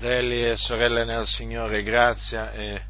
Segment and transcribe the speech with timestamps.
[0.00, 2.80] Fratelli e sorelle nel Signore, grazia e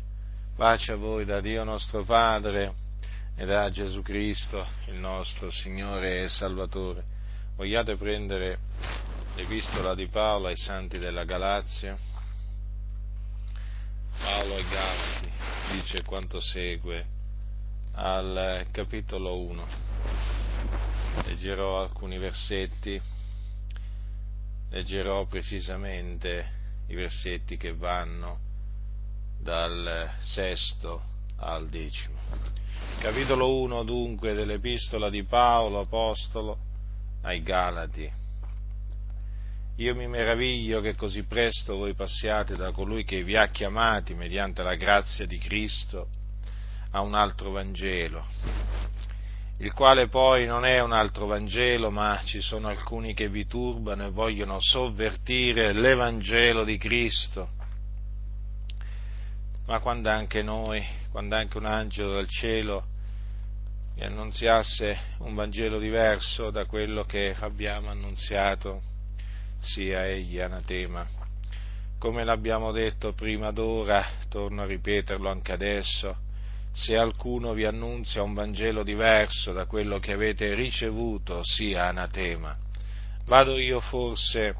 [0.54, 2.72] pace a voi da Dio nostro Padre
[3.34, 7.02] e da Gesù Cristo, il nostro Signore e Salvatore.
[7.56, 8.60] Vogliate prendere
[9.34, 11.98] l'epistola di Paolo ai santi della Galazia?
[14.20, 15.30] Paolo ai Galati
[15.72, 17.04] dice quanto segue
[17.94, 19.66] al capitolo 1.
[21.24, 23.02] Leggerò alcuni versetti,
[24.70, 26.59] leggerò precisamente
[26.90, 28.38] i versetti che vanno
[29.38, 31.02] dal sesto
[31.36, 32.18] al decimo.
[32.98, 36.58] Capitolo 1 dunque dell'epistola di Paolo, apostolo,
[37.22, 38.10] ai Galati.
[39.76, 44.62] Io mi meraviglio che così presto voi passiate da colui che vi ha chiamati mediante
[44.62, 46.08] la grazia di Cristo
[46.90, 48.26] a un altro Vangelo,
[49.60, 54.06] il quale poi non è un altro Vangelo, ma ci sono alcuni che vi turbano
[54.06, 57.48] e vogliono sovvertire l'Evangelo di Cristo.
[59.66, 62.84] Ma quando anche noi, quando anche un angelo dal cielo
[63.94, 68.80] vi annunziasse un Vangelo diverso da quello che abbiamo annunziato,
[69.58, 71.06] sia egli anatema.
[71.98, 76.16] Come l'abbiamo detto prima d'ora, torno a ripeterlo anche adesso,
[76.72, 82.56] se alcuno vi annunzia un Vangelo diverso da quello che avete ricevuto, sia anatema.
[83.26, 84.54] Vado io forse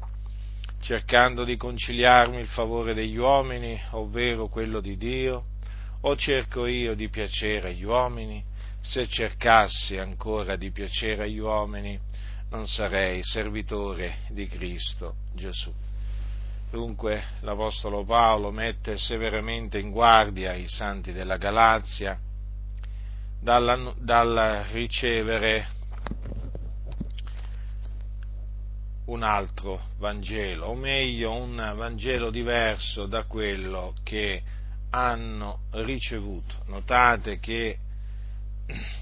[0.81, 5.45] cercando di conciliarmi il favore degli uomini, ovvero quello di Dio,
[6.01, 8.43] o cerco io di piacere agli uomini?
[8.81, 11.99] Se cercassi ancora di piacere agli uomini,
[12.49, 15.71] non sarei servitore di Cristo Gesù.
[16.71, 22.17] Dunque l'Apostolo Paolo mette severamente in guardia i santi della Galazia
[23.41, 25.67] dal, dal ricevere
[29.07, 34.41] un altro Vangelo, o meglio un Vangelo diverso da quello che
[34.91, 36.63] hanno ricevuto.
[36.67, 37.79] Notate che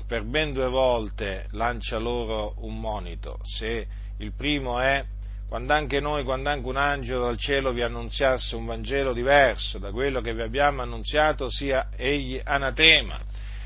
[0.07, 3.37] per ben due volte lancia loro un monito.
[3.43, 5.05] Se il primo è
[5.49, 9.89] quando anche noi, quando anche un angelo dal cielo vi annunziasse un Vangelo diverso da
[9.89, 13.17] quello che vi abbiamo annunziato, sia egli anatema.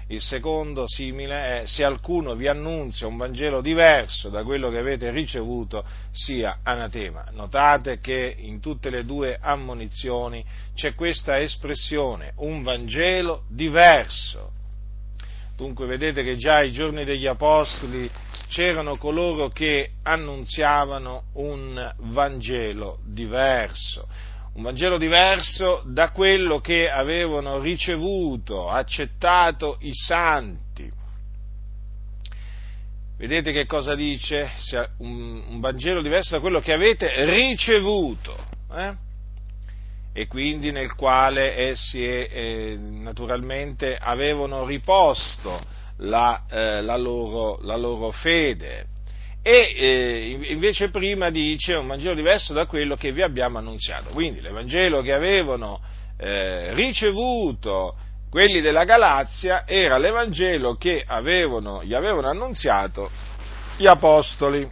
[0.07, 5.11] Il secondo simile è se qualcuno vi annunzia un Vangelo diverso da quello che avete
[5.11, 7.25] ricevuto, sia anatema.
[7.31, 10.43] Notate che in tutte le due ammonizioni
[10.73, 14.51] c'è questa espressione, un Vangelo diverso.
[15.57, 18.09] Dunque vedete che già ai giorni degli Apostoli
[18.47, 24.07] c'erano coloro che annunziavano un Vangelo diverso,
[24.53, 30.91] un Vangelo diverso da quello che avevano ricevuto, accettato i santi.
[33.17, 34.51] Vedete che cosa dice?
[34.97, 38.35] Un, Vangelo diverso da quello che avete ricevuto.
[38.75, 39.11] Eh?
[40.15, 45.59] e quindi nel quale essi eh, naturalmente avevano riposto
[45.97, 48.85] la, eh, la, loro, la loro, fede.
[49.41, 54.09] E eh, invece prima dice un Vangelo diverso da quello che vi abbiamo annunziato.
[54.11, 55.81] Quindi l'Evangelo che avevano
[56.17, 57.95] eh, ricevuto
[58.29, 63.11] quelli della Galazia era l'Evangelo che avevano, gli avevano annunziato
[63.77, 64.67] gli Apostoli.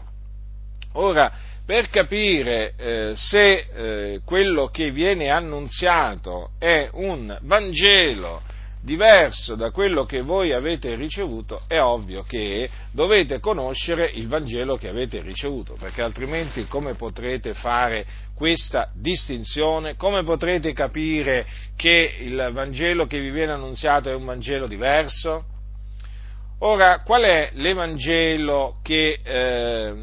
[0.94, 1.32] Ora,
[1.66, 8.42] per capire eh, se eh, quello che viene annunziato è un Vangelo
[8.82, 14.90] diverso da quello che voi avete ricevuto, è ovvio che dovete conoscere il Vangelo che
[14.90, 18.06] avete ricevuto, perché altrimenti come potrete fare
[18.36, 19.96] questa distinzione?
[19.96, 25.46] Come potrete capire che il Vangelo che vi viene annunziato è un Vangelo diverso?
[26.60, 29.94] Ora, qual è l'Evangelo che eh,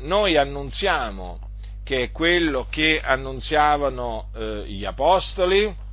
[0.00, 1.50] noi annunziamo,
[1.84, 5.88] che è quello che annunziavano eh, gli Apostoli?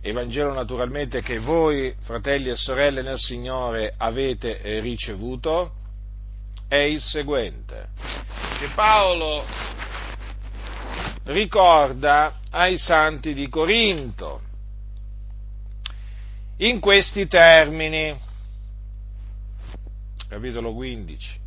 [0.00, 5.72] Evangelo naturalmente che voi, fratelli e sorelle nel Signore, avete ricevuto,
[6.68, 7.88] è il seguente,
[8.58, 9.44] che Paolo
[11.24, 14.42] ricorda ai santi di Corinto
[16.58, 18.26] in questi termini
[20.28, 21.40] capitolo 15,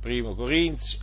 [0.00, 0.98] primo Corinzi,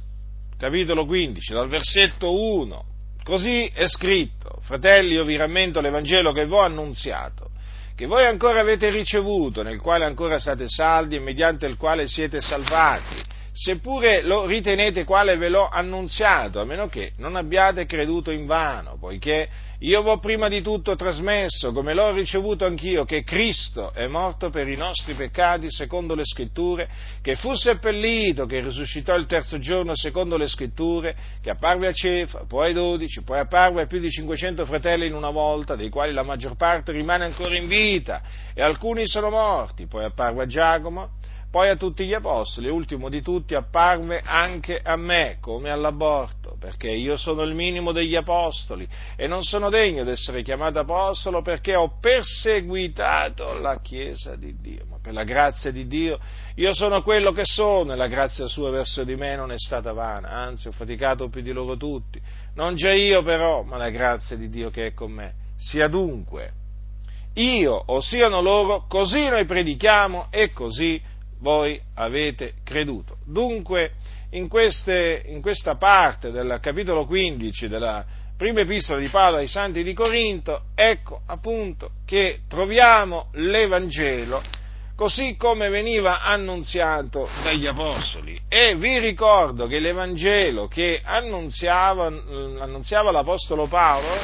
[0.58, 2.86] capitolo 15, dal versetto 1.
[3.26, 7.50] Così è scritto, fratelli, io vi rammento l'Evangelo che vi ho annunziato,
[7.96, 12.40] che voi ancora avete ricevuto, nel quale ancora state saldi e mediante il quale siete
[12.40, 13.16] salvati,
[13.58, 18.98] seppure lo ritenete quale ve l'ho annunziato, a meno che non abbiate creduto in vano,
[19.00, 19.48] poiché
[19.80, 24.50] io vi ho prima di tutto trasmesso, come l'ho ricevuto anch'io, che Cristo è morto
[24.50, 26.90] per i nostri peccati secondo le scritture,
[27.22, 32.44] che fu seppellito, che risuscitò il terzo giorno secondo le scritture, che apparve a Cefa,
[32.46, 36.12] poi ai dodici, poi apparve a più di 500 fratelli in una volta, dei quali
[36.12, 38.22] la maggior parte rimane ancora in vita
[38.54, 41.12] e alcuni sono morti, poi apparve a Giacomo,
[41.56, 46.90] poi a tutti gli apostoli, ultimo di tutti apparve anche a me, come all'aborto, perché
[46.90, 48.86] io sono il minimo degli apostoli
[49.16, 54.84] e non sono degno di essere chiamato apostolo perché ho perseguitato la Chiesa di Dio.
[54.90, 56.20] Ma per la grazia di Dio
[56.56, 59.94] io sono quello che sono e la grazia sua verso di me non è stata
[59.94, 62.20] vana, anzi ho faticato più di loro tutti.
[62.56, 65.34] Non già io però, ma la grazia di Dio che è con me.
[65.56, 66.52] Sia dunque
[67.36, 71.02] io o siano loro, così noi predichiamo e così
[71.40, 73.18] voi avete creduto.
[73.26, 73.92] Dunque,
[74.32, 78.06] in, queste, in questa parte del capitolo 15 della
[78.38, 84.42] prima epistola di Paolo ai Santi di Corinto, ecco appunto che troviamo l'Evangelo
[84.96, 88.40] così come veniva annunziato dagli Apostoli.
[88.48, 94.18] E vi ricordo che l'Evangelo che annunziava, annunziava l'Apostolo Paolo,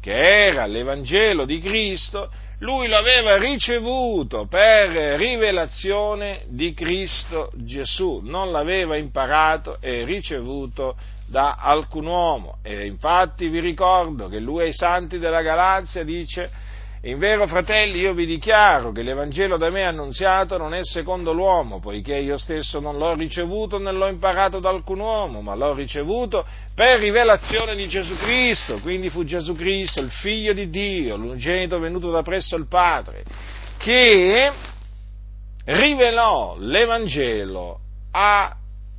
[0.00, 2.30] che era l'Evangelo di Cristo,
[2.60, 10.96] lui lo aveva ricevuto per rivelazione di Cristo Gesù, non l'aveva imparato e ricevuto
[11.26, 12.58] da alcun uomo.
[12.62, 16.50] E infatti vi ricordo che lui ai santi della Galazia dice
[17.02, 21.78] in vero, fratelli, io vi dichiaro che l'Evangelo da me annunziato non è secondo l'uomo,
[21.78, 26.44] poiché io stesso non l'ho ricevuto né l'ho imparato da alcun uomo, ma l'ho ricevuto
[26.74, 28.78] per rivelazione di Gesù Cristo.
[28.80, 33.22] Quindi fu Gesù Cristo, il Figlio di Dio, l'unigenito venuto da presso il Padre,
[33.76, 34.52] che
[35.66, 37.78] rivelò l'Evangelo
[38.10, 38.56] a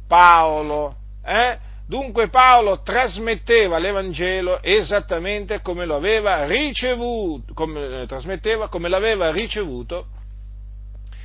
[0.08, 0.96] Paolo.
[1.26, 1.68] Eh?
[1.90, 10.06] Dunque Paolo trasmetteva l'Evangelo esattamente come lo aveva ricevuto, come, eh, trasmetteva come l'aveva ricevuto.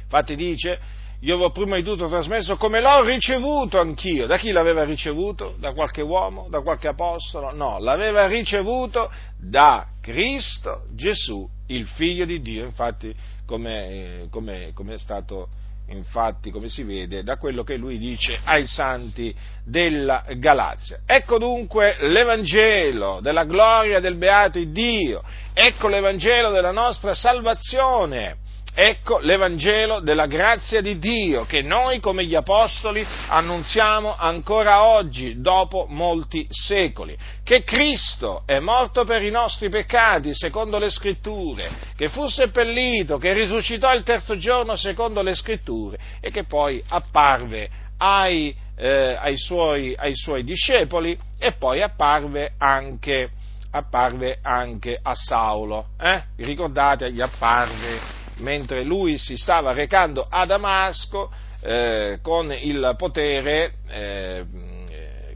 [0.05, 0.81] Infatti dice,
[1.21, 4.25] io avevo prima di tutto trasmesso come l'ho ricevuto anch'io.
[4.25, 5.55] Da chi l'aveva ricevuto?
[5.59, 6.47] Da qualche uomo?
[6.49, 7.55] Da qualche apostolo?
[7.55, 12.65] No, l'aveva ricevuto da Cristo Gesù, il figlio di Dio.
[12.65, 13.15] Infatti,
[13.45, 15.49] come, eh, come, come è stato
[15.89, 19.35] infatti, come si vede da quello che lui dice ai santi
[19.65, 21.01] della Galazia.
[21.07, 25.23] Ecco dunque l'Evangelo della gloria del beato Dio,
[25.53, 28.39] ecco l'Evangelo della nostra salvazione
[28.77, 35.87] Ecco l'Evangelo della grazia di Dio che noi come gli Apostoli annunziamo ancora oggi, dopo
[35.89, 42.27] molti secoli, che Cristo è morto per i nostri peccati secondo le scritture, che fu
[42.27, 49.17] seppellito, che risuscitò il terzo giorno secondo le scritture e che poi apparve ai, eh,
[49.17, 53.31] ai, suoi, ai suoi, discepoli e poi apparve anche,
[53.71, 55.91] apparve anche a Saulo.
[56.01, 56.25] Eh?
[56.39, 64.45] Ricordate, gli apparve mentre lui si stava recando a Damasco eh, con il potere eh,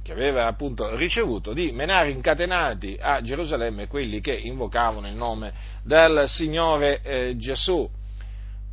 [0.09, 5.53] che aveva appunto ricevuto di menare incatenati a Gerusalemme quelli che invocavano il nome
[5.83, 7.87] del Signore eh, Gesù.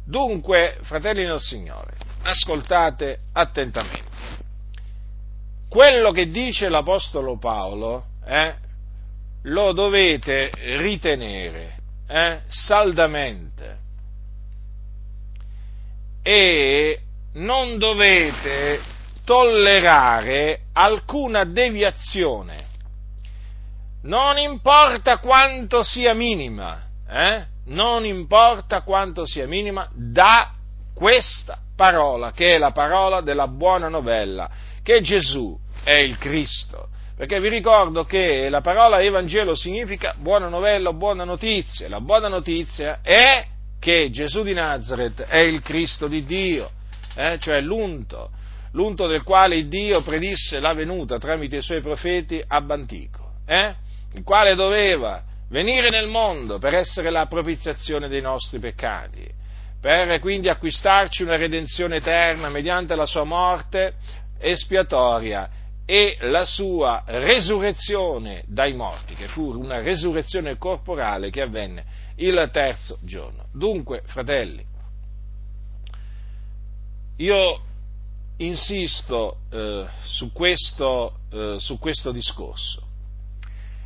[0.06, 4.14] Dunque, fratelli del Signore, ascoltate attentamente.
[5.68, 8.56] Quello che dice l'Apostolo Paolo eh,
[9.42, 11.76] lo dovete ritenere
[12.08, 13.84] eh, saldamente
[16.28, 17.02] e
[17.34, 18.82] non dovete
[19.24, 22.66] tollerare alcuna deviazione.
[24.02, 27.46] Non importa quanto sia minima, eh?
[27.66, 30.52] non importa quanto sia minima, da
[30.96, 34.50] questa parola, che è la parola della buona novella,
[34.82, 36.88] che Gesù è il Cristo.
[37.16, 41.88] Perché vi ricordo che la parola Evangelo significa buona novella o buona notizia.
[41.88, 43.46] La buona notizia è
[43.80, 46.72] che Gesù di Nazareth è il Cristo di Dio,
[47.16, 48.32] eh, cioè l'unto,
[48.72, 53.76] l'unto del quale Dio predisse la venuta tramite i suoi profeti ab antico, eh,
[54.14, 59.28] il quale doveva venire nel mondo per essere la propiziazione dei nostri peccati,
[59.80, 63.94] per quindi acquistarci una redenzione eterna mediante la sua morte
[64.40, 65.50] espiatoria
[65.86, 71.86] e la sua resurrezione dai morti, che fu una resurrezione corporale che avvenne
[72.18, 73.46] il terzo giorno.
[73.52, 74.66] Dunque, fratelli,
[77.18, 77.62] io
[78.38, 82.84] insisto eh, su, questo, eh, su questo discorso.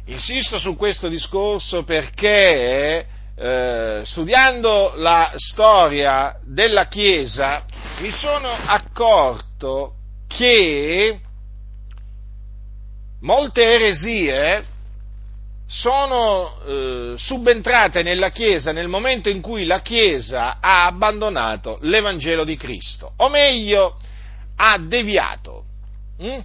[0.05, 3.05] Insisto su questo discorso perché
[3.35, 7.63] eh, studiando la storia della Chiesa
[8.01, 9.93] mi sono accorto
[10.27, 11.19] che
[13.21, 14.65] molte eresie
[15.69, 22.57] sono eh, subentrate nella Chiesa nel momento in cui la Chiesa ha abbandonato l'Evangelo di
[22.57, 23.95] Cristo, o meglio,
[24.55, 25.63] ha deviato
[26.17, 26.39] hm?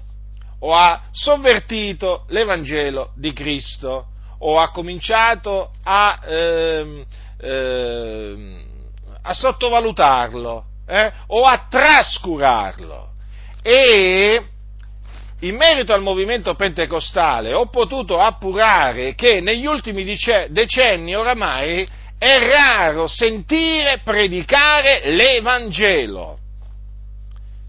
[0.59, 4.09] o ha sovvertito l'Evangelo di Cristo
[4.40, 7.07] o ha cominciato a, eh,
[7.40, 8.64] eh,
[9.23, 11.12] a sottovalutarlo eh?
[11.28, 13.12] o a trascurarlo.
[13.62, 14.49] E
[15.45, 21.87] in merito al movimento pentecostale ho potuto appurare che negli ultimi decenni oramai
[22.17, 26.39] è raro sentire predicare l'Evangelo.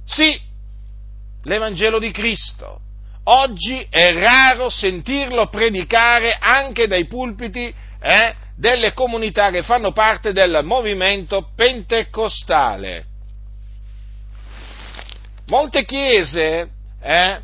[0.05, 0.39] Sì,
[1.43, 2.79] l'Evangelo di Cristo.
[3.25, 10.61] Oggi è raro sentirlo predicare anche dai pulpiti eh, delle comunità che fanno parte del
[10.63, 13.05] movimento pentecostale.
[15.47, 16.69] Molte chiese
[17.01, 17.39] eh,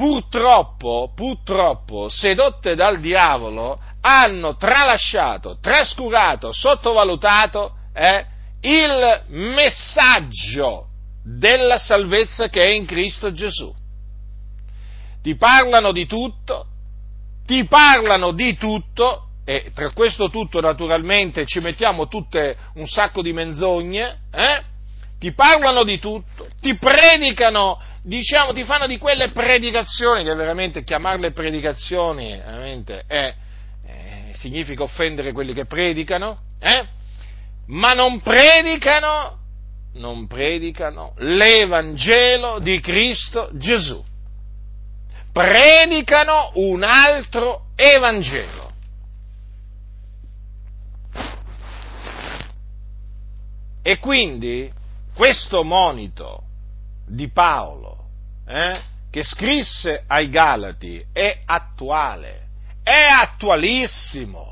[0.00, 8.24] purtroppo, purtroppo, sedotte dal diavolo, hanno tralasciato, trascurato, sottovalutato eh,
[8.62, 10.86] il messaggio
[11.22, 13.70] della salvezza che è in Cristo Gesù.
[15.20, 16.64] Ti parlano di tutto,
[17.44, 23.34] ti parlano di tutto, e tra questo tutto naturalmente ci mettiamo tutte un sacco di
[23.34, 24.62] menzogne, eh?
[25.18, 31.32] ti parlano di tutto, ti predicano diciamo, ti fanno di quelle predicazioni, che veramente chiamarle
[31.32, 33.34] predicazioni veramente è,
[33.86, 36.86] eh, significa offendere quelli che predicano, eh?
[37.66, 39.38] ma non predicano,
[39.94, 44.02] non predicano l'Evangelo di Cristo Gesù.
[45.32, 48.68] Predicano un altro Evangelo.
[53.82, 54.70] E quindi
[55.14, 56.49] questo monito
[57.10, 57.96] di Paolo,
[58.46, 62.46] eh, che scrisse ai Galati, è attuale,
[62.82, 64.48] è attualissimo.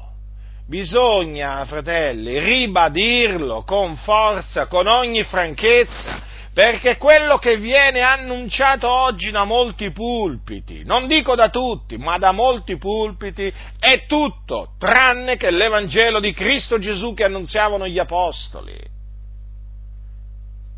[0.66, 6.20] Bisogna, fratelli, ribadirlo con forza, con ogni franchezza,
[6.52, 12.32] perché quello che viene annunciato oggi da molti pulpiti, non dico da tutti, ma da
[12.32, 18.76] molti pulpiti, è tutto tranne che l'Evangelo di Cristo Gesù che annunziavano gli Apostoli.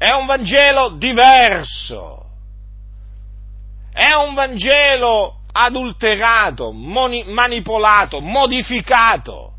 [0.01, 2.25] È un Vangelo diverso.
[3.93, 9.53] È un Vangelo adulterato, moni- manipolato, modificato,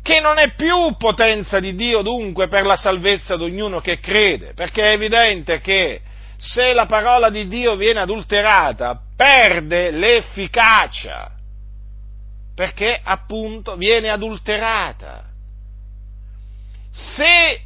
[0.00, 4.54] che non è più potenza di Dio dunque per la salvezza di ognuno che crede,
[4.54, 6.02] perché è evidente che
[6.36, 11.32] se la parola di Dio viene adulterata perde l'efficacia,
[12.54, 15.24] perché appunto viene adulterata.
[16.92, 17.65] Se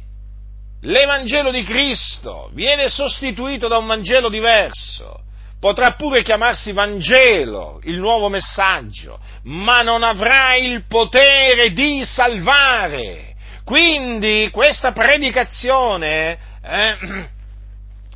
[0.81, 5.19] l'Evangelo di Cristo viene sostituito da un Vangelo diverso,
[5.59, 13.35] potrà pure chiamarsi Vangelo, il nuovo messaggio, ma non avrà il potere di salvare.
[13.63, 16.97] Quindi questa predicazione eh,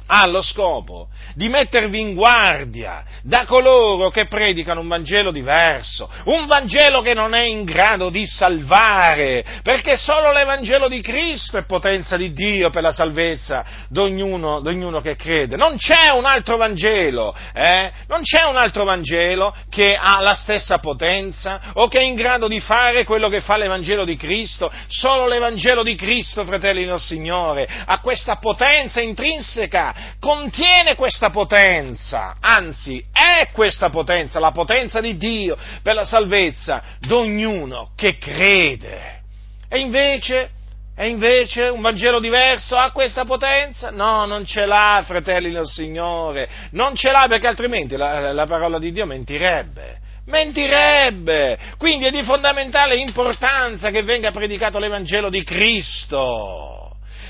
[0.07, 6.45] ha lo scopo di mettervi in guardia da coloro che predicano un Vangelo diverso, un
[6.45, 12.17] Vangelo che non è in grado di salvare, perché solo l'Evangelo di Cristo è potenza
[12.17, 15.55] di Dio per la salvezza di ognuno, che crede.
[15.55, 17.91] Non c'è un altro Vangelo, eh?
[18.07, 22.47] non c'è un altro Vangelo che ha la stessa potenza o che è in grado
[22.47, 24.71] di fare quello che fa l'Evangelo di Cristo.
[24.87, 33.03] Solo l'Evangelo di Cristo, fratelli del Signore, ha questa potenza intrinseca, contiene questa potenza, anzi
[33.11, 39.21] è questa potenza, la potenza di Dio per la salvezza di ognuno che crede.
[39.67, 40.51] E invece,
[40.95, 43.91] e invece un Vangelo diverso ha questa potenza?
[43.91, 48.79] No, non ce l'ha, fratelli del Signore, non ce l'ha perché altrimenti la, la parola
[48.79, 51.55] di Dio mentirebbe mentirebbe.
[51.77, 56.84] Quindi è di fondamentale importanza che venga predicato l'Evangelo di Cristo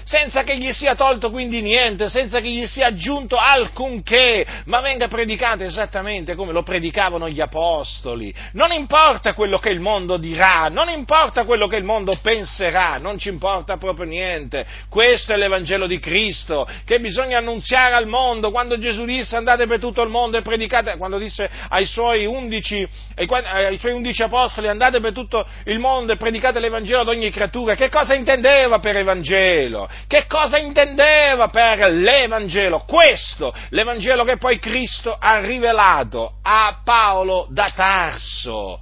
[0.05, 5.07] senza che gli sia tolto quindi niente, senza che gli sia aggiunto alcunché, ma venga
[5.07, 8.33] predicato esattamente come lo predicavano gli apostoli.
[8.53, 13.17] Non importa quello che il mondo dirà, non importa quello che il mondo penserà, non
[13.17, 14.65] ci importa proprio niente.
[14.89, 18.51] Questo è l'Evangelo di Cristo che bisogna annunziare al mondo.
[18.51, 22.87] Quando Gesù disse andate per tutto il mondo e predicate, quando disse ai suoi undici,
[23.15, 27.73] ai suoi undici apostoli andate per tutto il mondo e predicate l'Evangelo ad ogni creatura,
[27.73, 29.89] che cosa intendeva per Evangelo?
[30.07, 32.81] Che cosa intendeva per l'Evangelo?
[32.81, 38.79] Questo, l'Evangelo che poi Cristo ha rivelato a Paolo da Tarso.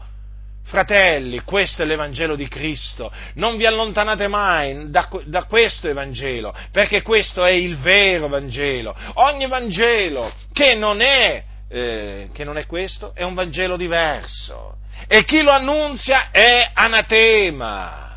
[0.66, 3.12] Fratelli, questo è l'Evangelo di Cristo.
[3.36, 8.96] Non vi allontanate mai da, da, questo Evangelo, perché questo è il vero Vangelo.
[9.16, 14.78] Ogni Vangelo che non, è, eh, che non è questo è un Vangelo diverso.
[15.08, 18.13] E chi lo annunzia è anatema.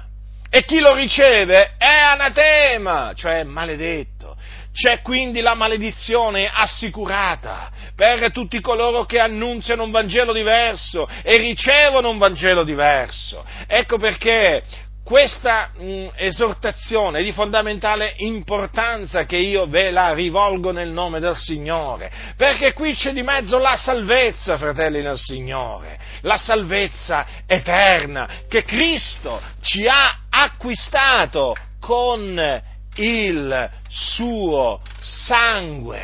[0.51, 4.37] E chi lo riceve è anatema, cioè maledetto.
[4.73, 12.11] C'è quindi la maledizione assicurata per tutti coloro che annunziano un Vangelo diverso e ricevono
[12.11, 13.43] un Vangelo diverso.
[13.67, 14.63] Ecco perché
[15.07, 21.37] questa mh, esortazione è di fondamentale importanza che io ve la rivolgo nel nome del
[21.37, 28.65] Signore, perché qui c'è di mezzo la salvezza, fratelli nel Signore, la salvezza eterna che
[28.65, 32.63] Cristo ci ha acquistato con
[32.97, 36.03] il suo sangue.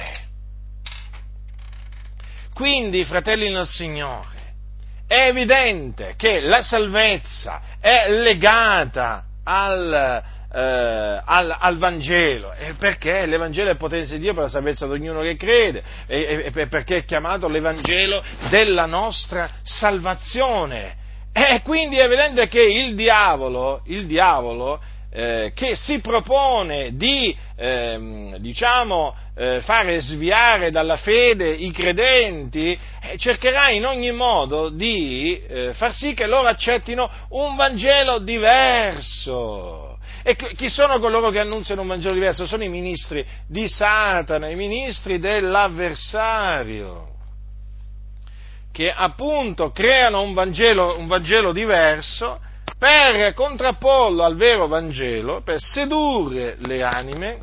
[2.55, 4.32] Quindi, fratelli nel Signore,
[5.13, 13.27] è evidente che la salvezza è legata al, eh, al, al, Vangelo, perché?
[13.27, 16.97] l'Evangelo è potenza di Dio per la salvezza di ognuno che crede, e, e perché
[16.97, 20.97] è chiamato l'Evangelo della nostra salvazione.
[21.31, 24.81] E quindi è evidente che il diavolo, il diavolo
[25.15, 33.19] eh, che si propone di ehm, diciamo, eh, fare sviare dalla fede i credenti, eh,
[33.19, 39.99] cercherà in ogni modo di eh, far sì che loro accettino un Vangelo diverso.
[40.25, 42.47] E chi sono coloro che annunziano un Vangelo diverso?
[42.47, 47.09] Sono i ministri di Satana, i ministri dell'avversario
[48.73, 52.41] che appunto creano un Vangelo, un Vangelo diverso
[52.83, 57.41] per contrapporlo al vero Vangelo, per sedurre le anime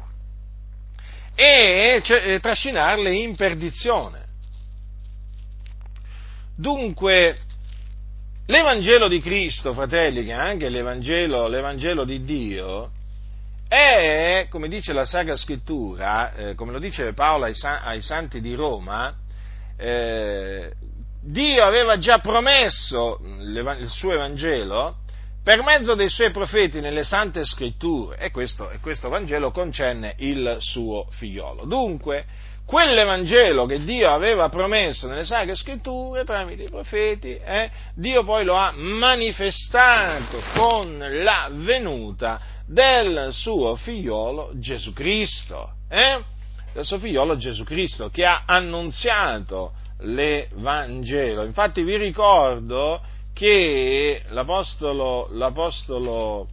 [1.33, 4.25] e cioè, trascinarle in perdizione.
[6.57, 7.37] Dunque,
[8.47, 12.91] l'Evangelo di Cristo, fratelli, che è anche l'Evangelo, l'Evangelo di Dio,
[13.65, 18.55] è, come dice la Sacra Scrittura, eh, come lo dice Paolo ai, ai Santi di
[18.55, 19.15] Roma,
[19.77, 20.73] eh,
[21.21, 25.07] Dio aveva già promesso il suo Evangelo
[25.43, 30.57] per mezzo dei suoi profeti nelle sante scritture e questo, e questo Vangelo concerne il
[30.59, 31.65] suo figliolo.
[31.65, 32.25] Dunque,
[32.65, 38.55] quell'Evangelo che Dio aveva promesso nelle sacre scritture tramite i profeti, eh, Dio poi lo
[38.55, 46.19] ha manifestato con la venuta del suo figliolo Gesù Cristo, eh,
[46.73, 49.71] del suo figliolo Gesù Cristo che ha annunziato
[50.01, 51.43] l'Evangelo.
[51.43, 53.01] Infatti vi ricordo
[53.39, 56.45] che l'Apostolo, l'Apostolo,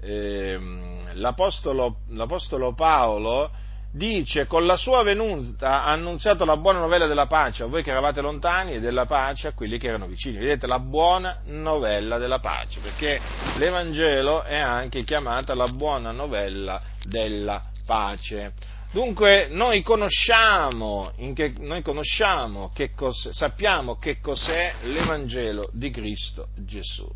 [0.00, 3.50] ehm, l'Apostolo, l'Apostolo Paolo
[3.92, 7.90] dice con la sua venuta ha annunziato la buona novella della pace a voi che
[7.90, 10.38] eravate lontani e della pace a quelli che erano vicini.
[10.38, 13.20] Vedete la buona novella della pace, perché
[13.56, 18.52] l'Evangelo è anche chiamata la buona novella della pace.
[18.92, 22.90] Dunque noi conosciamo, che, noi conosciamo che
[23.30, 27.08] sappiamo che cos'è l'Evangelo di Cristo Gesù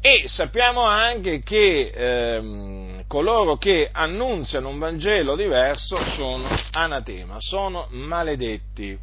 [0.00, 8.96] e sappiamo anche che ehm, coloro che annunziano un Vangelo diverso sono anatema, sono maledetti.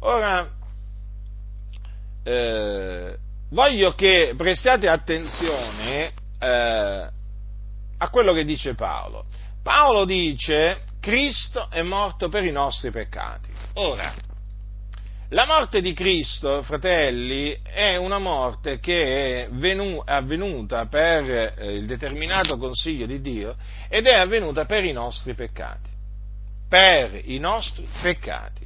[0.00, 0.50] Ora,
[2.22, 3.18] eh,
[3.50, 7.10] voglio che prestiate attenzione eh,
[7.98, 9.24] a quello che dice Paolo.
[9.66, 13.50] Paolo dice Cristo è morto per i nostri peccati.
[13.74, 14.14] Ora,
[15.30, 21.86] la morte di Cristo, fratelli, è una morte che è, venu- avvenuta per eh, il
[21.86, 23.56] determinato consiglio di Dio
[23.88, 25.90] ed è avvenuta per i nostri peccati.
[26.68, 28.64] Per i nostri peccati.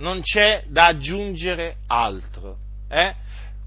[0.00, 2.58] Non c'è da aggiungere altro.
[2.90, 3.14] Eh?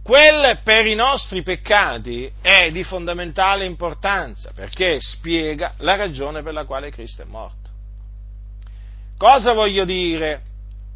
[0.07, 6.63] Quel per i nostri peccati è di fondamentale importanza perché spiega la ragione per la
[6.63, 7.69] quale Cristo è morto.
[9.17, 10.43] Cosa voglio dire?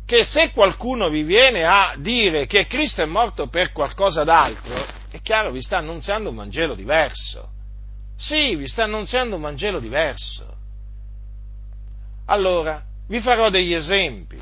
[0.05, 5.19] Che se qualcuno vi viene a dire che Cristo è morto per qualcosa d'altro, è
[5.21, 7.49] chiaro, vi sta annunziando un Vangelo diverso.
[8.15, 10.55] Sì, vi sta annunziando un Vangelo diverso.
[12.27, 14.39] Allora, vi farò degli esempi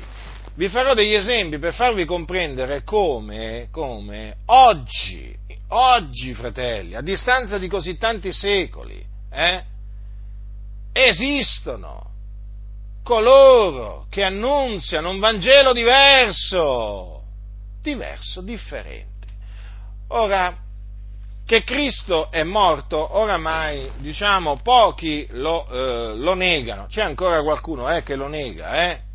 [0.60, 5.34] vi farò degli esempi per farvi comprendere come, come oggi,
[5.68, 9.64] oggi, fratelli, a distanza di così tanti secoli, eh,
[10.92, 12.10] esistono
[13.02, 17.22] coloro che annunziano un Vangelo diverso,
[17.80, 19.28] diverso, differente.
[20.08, 20.54] Ora,
[21.46, 28.02] che Cristo è morto, oramai, diciamo, pochi lo, eh, lo negano, c'è ancora qualcuno eh,
[28.02, 29.08] che lo nega, eh?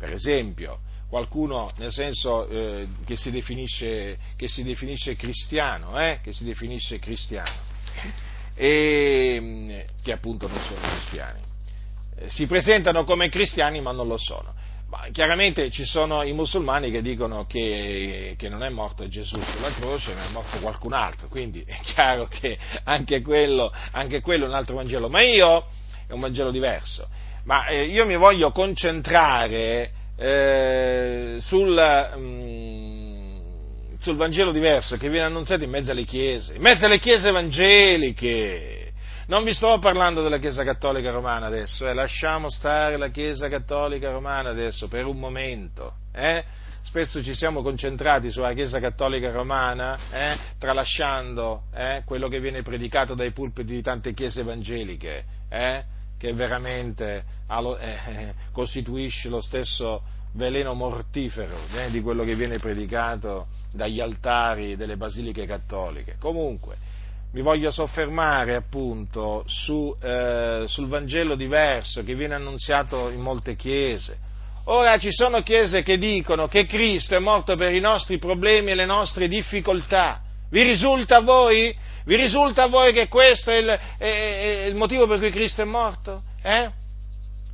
[0.00, 0.78] Per esempio,
[1.10, 6.98] qualcuno nel senso eh, che, si definisce, che, si definisce, cristiano, eh, che si definisce
[6.98, 7.52] cristiano,
[8.54, 11.40] e mm, che appunto non sono cristiani.
[12.16, 14.54] Eh, si presentano come cristiani ma non lo sono.
[14.88, 19.74] Ma chiaramente ci sono i musulmani che dicono che, che, non è morto Gesù sulla
[19.74, 24.48] croce, ma è morto qualcun altro, quindi è chiaro che anche quello, anche quello è
[24.48, 25.66] un altro Vangelo, ma io
[26.06, 27.06] è un Vangelo diverso.
[27.50, 33.40] Ma eh, io mi voglio concentrare eh, sul, mm,
[33.98, 38.92] sul Vangelo diverso che viene annunziato in mezzo alle chiese, in mezzo alle chiese evangeliche.
[39.26, 44.10] Non vi sto parlando della Chiesa Cattolica Romana adesso, eh, lasciamo stare la Chiesa Cattolica
[44.10, 45.94] Romana adesso per un momento.
[46.14, 46.44] Eh?
[46.82, 50.38] Spesso ci siamo concentrati sulla Chiesa Cattolica Romana, eh?
[50.56, 55.98] tralasciando eh, quello che viene predicato dai pulpiti di tante chiese evangeliche, eh?
[56.20, 60.02] Che veramente eh, costituisce lo stesso
[60.34, 66.16] veleno mortifero eh, di quello che viene predicato dagli altari delle basiliche cattoliche.
[66.20, 66.76] Comunque,
[67.32, 74.18] mi voglio soffermare appunto su, eh, sul Vangelo diverso che viene annunziato in molte chiese.
[74.64, 78.74] Ora ci sono chiese che dicono che Cristo è morto per i nostri problemi e
[78.74, 80.20] le nostre difficoltà.
[80.50, 81.74] Vi risulta a voi?
[82.04, 85.62] Vi risulta a voi che questo è il, è, è il motivo per cui Cristo
[85.62, 86.22] è morto?
[86.42, 86.70] Eh?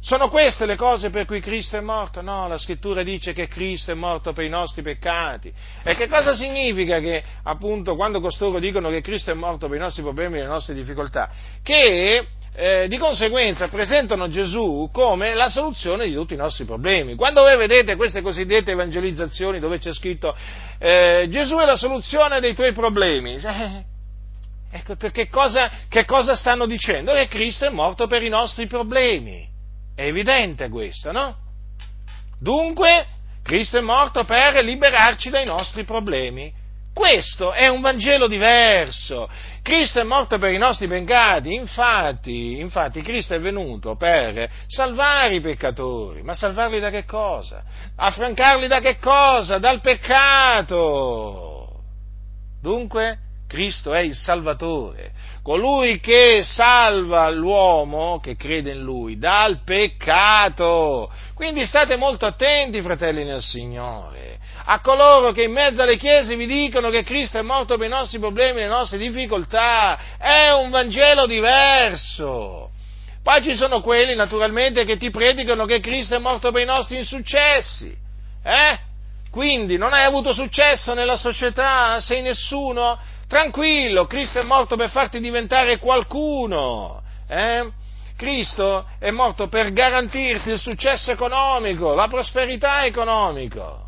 [0.00, 2.20] Sono queste le cose per cui Cristo è morto?
[2.22, 5.52] No, la scrittura dice che Cristo è morto per i nostri peccati.
[5.82, 9.80] E che cosa significa che, appunto, quando costoro dicono che Cristo è morto per i
[9.80, 11.28] nostri problemi e le nostre difficoltà?
[11.60, 17.14] Che eh, di conseguenza presentano Gesù come la soluzione di tutti i nostri problemi.
[17.14, 20.34] Quando voi vedete queste cosiddette evangelizzazioni dove c'è scritto
[20.78, 23.84] eh, Gesù è la soluzione dei tuoi problemi, eh,
[24.70, 27.12] ecco, che cosa, che cosa stanno dicendo?
[27.12, 29.46] Che Cristo è morto per i nostri problemi.
[29.94, 31.36] È evidente questo, no?
[32.38, 33.06] Dunque,
[33.42, 36.52] Cristo è morto per liberarci dai nostri problemi.
[36.96, 39.28] Questo è un Vangelo diverso.
[39.60, 45.42] Cristo è morto per i nostri peccati, infatti, infatti Cristo è venuto per salvare i
[45.42, 47.62] peccatori, ma salvarli da che cosa?
[47.96, 49.58] Affrancarli da che cosa?
[49.58, 51.82] Dal peccato.
[52.62, 61.12] Dunque, Cristo è il Salvatore, colui che salva l'uomo che crede in Lui dal peccato.
[61.32, 66.46] Quindi state molto attenti, fratelli nel Signore, a coloro che in mezzo alle chiese vi
[66.46, 70.16] dicono che Cristo è morto per i nostri problemi, le nostre difficoltà.
[70.18, 72.70] È un Vangelo diverso.
[73.22, 76.96] Poi ci sono quelli, naturalmente, che ti predicano che Cristo è morto per i nostri
[76.96, 77.96] insuccessi.
[78.42, 78.78] Eh?
[79.30, 85.18] Quindi non hai avuto successo nella società, sei nessuno, Tranquillo, Cristo è morto per farti
[85.18, 87.02] diventare qualcuno.
[87.28, 87.70] Eh?
[88.16, 93.84] Cristo è morto per garantirti il successo economico, la prosperità economica.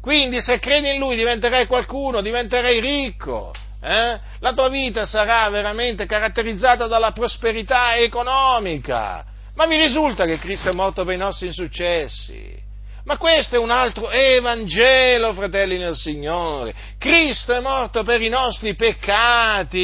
[0.00, 3.52] Quindi se credi in Lui diventerai qualcuno, diventerai ricco.
[3.82, 4.20] Eh?
[4.40, 9.24] La tua vita sarà veramente caratterizzata dalla prosperità economica.
[9.54, 12.68] Ma vi risulta che Cristo è morto per i nostri insuccessi?
[13.10, 16.72] Ma questo è un altro Evangelo, fratelli nel Signore.
[16.96, 19.76] Cristo è morto per i nostri peccati,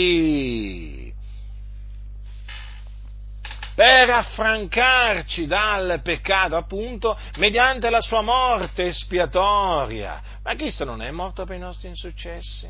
[3.75, 10.23] per affrancarci dal peccato, appunto, mediante la sua morte espiatoria.
[10.45, 12.69] Ma Cristo non è morto per i nostri insuccessi?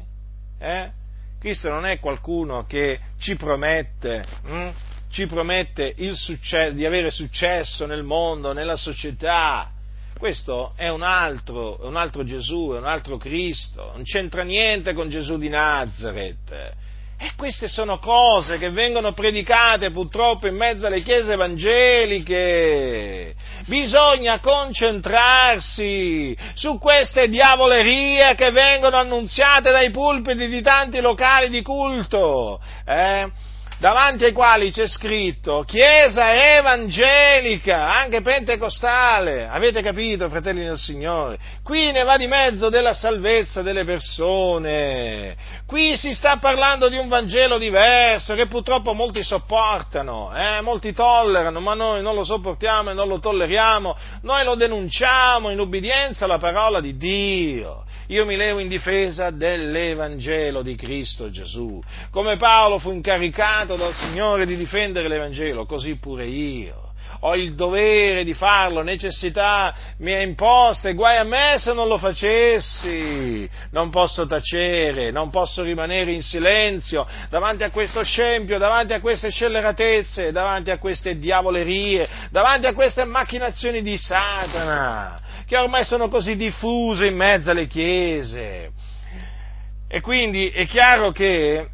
[0.58, 0.90] Eh?
[1.38, 4.70] Cristo non è qualcuno che ci promette, hm?
[5.10, 9.72] ci promette successo, di avere successo nel mondo, nella società,
[10.18, 15.08] questo è un altro, un altro Gesù, è un altro Cristo, non c'entra niente con
[15.08, 16.74] Gesù di Nazareth.
[17.18, 23.34] E queste sono cose che vengono predicate purtroppo in mezzo alle chiese evangeliche.
[23.64, 32.60] Bisogna concentrarsi su queste diavolerie che vengono annunziate dai pulpiti di tanti locali di culto.
[32.84, 33.30] Eh?
[33.78, 39.46] Davanti ai quali c'è scritto Chiesa evangelica, anche pentecostale.
[39.48, 41.38] Avete capito, fratelli del Signore?
[41.62, 45.36] Qui ne va di mezzo della salvezza delle persone.
[45.66, 50.60] Qui si sta parlando di un Vangelo diverso che purtroppo molti sopportano, eh?
[50.62, 53.96] molti tollerano, ma noi non lo sopportiamo e non lo tolleriamo.
[54.22, 60.62] Noi lo denunciamo in ubbidienza alla parola di Dio io mi levo in difesa dell'Evangelo
[60.62, 61.82] di Cristo Gesù.
[62.10, 66.86] Come Paolo fu incaricato dal Signore di difendere l'Evangelo, così pure io.
[67.20, 71.88] ho il dovere di farlo, necessità mi è imposta e guai a me se non
[71.88, 73.48] lo facessi.
[73.70, 79.30] Non posso tacere, non posso rimanere in silenzio davanti a questo scempio, davanti a queste
[79.30, 86.36] scelleratezze, davanti a queste diavolerie, davanti a queste macchinazioni di Satana, che ormai sono così
[86.36, 88.70] diffuse in mezzo alle chiese.
[89.88, 91.68] E quindi è chiaro che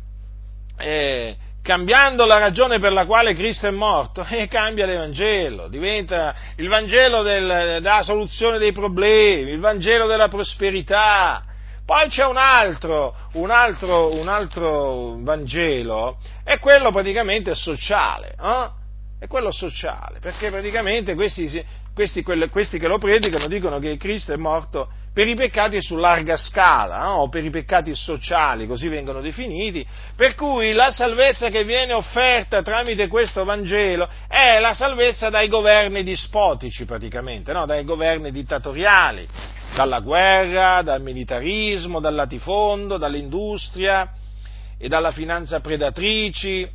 [0.77, 6.69] eh, cambiando la ragione per la quale Cristo è morto, e cambia l'Evangelo, diventa il
[6.69, 11.45] Vangelo del, della soluzione dei problemi, il Vangelo della prosperità.
[11.85, 18.71] Poi c'è un altro, un altro, un altro Vangelo, è quello praticamente sociale, eh?
[19.19, 24.37] è quello sociale, perché praticamente questi, questi, questi che lo predicano dicono che Cristo è
[24.37, 27.13] morto per i peccati su larga scala, no?
[27.17, 32.63] o per i peccati sociali, così vengono definiti, per cui la salvezza che viene offerta
[32.63, 37.67] tramite questo Vangelo è la salvezza dai governi dispotici praticamente, no?
[37.67, 39.29] dai governi dittatoriali,
[39.75, 44.15] dalla guerra, dal militarismo, dal latifondo, dall'industria
[44.79, 46.67] e dalla finanza predatrici.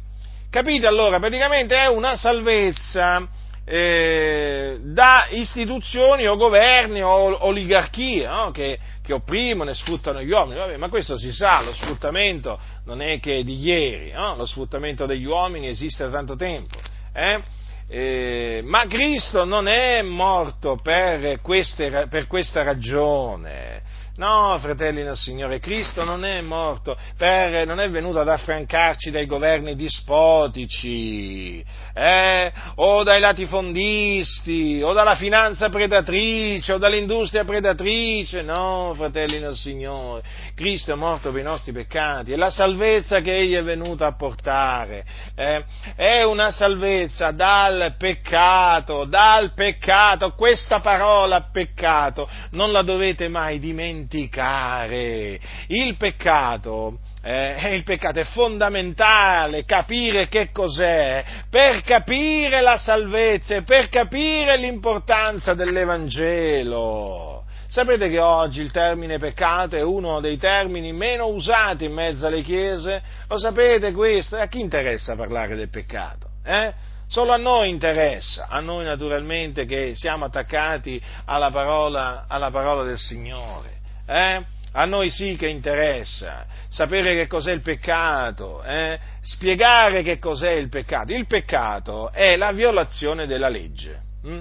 [0.51, 1.19] Capite allora?
[1.19, 3.37] Praticamente è una salvezza
[3.69, 8.49] eh, da istituzioni o governi o oligarchie no?
[8.51, 10.58] che, che, opprimono e sfruttano gli uomini.
[10.58, 14.38] Vabbè, ma questo si sa, lo sfruttamento non è che di ieri, no?
[14.38, 16.80] lo sfruttamento degli uomini esiste da tanto tempo.
[17.13, 17.41] Eh?
[17.89, 23.82] Eh, ma Cristo non è morto per, queste, per questa ragione.
[24.17, 29.27] No, fratelli del Signore, Cristo non è morto, per, non è venuto ad affrancarci dai
[29.27, 38.41] governi dispotici, eh, o dai latifondisti, o dalla finanza predatrice, o dall'industria predatrice.
[38.41, 40.23] No, fratelli del Signore,
[40.56, 44.15] Cristo è morto per i nostri peccati e la salvezza che Egli è venuto a
[44.15, 45.63] portare eh,
[45.95, 50.34] è una salvezza dal peccato, dal peccato.
[50.34, 55.39] Questa parola peccato non la dovete mai dimenticare dimenticare.
[55.67, 63.89] Il peccato, eh, il peccato è fondamentale capire che cos'è, per capire la salvezza, per
[63.89, 67.43] capire l'importanza dell'Evangelo.
[67.67, 72.41] Sapete che oggi il termine peccato è uno dei termini meno usati in mezzo alle
[72.41, 73.02] chiese?
[73.28, 74.38] Lo sapete questo?
[74.38, 76.30] A chi interessa parlare del peccato?
[76.46, 76.74] Eh?
[77.10, 82.98] Solo a noi interessa, a noi naturalmente che siamo attaccati alla parola, alla parola del
[82.98, 83.76] Signore.
[84.08, 84.43] Eh?
[84.72, 89.00] A noi sì che interessa sapere che cos'è il peccato, eh?
[89.22, 91.13] spiegare che cos'è il peccato.
[91.13, 94.02] Il peccato è la violazione della legge.
[94.24, 94.39] Hm?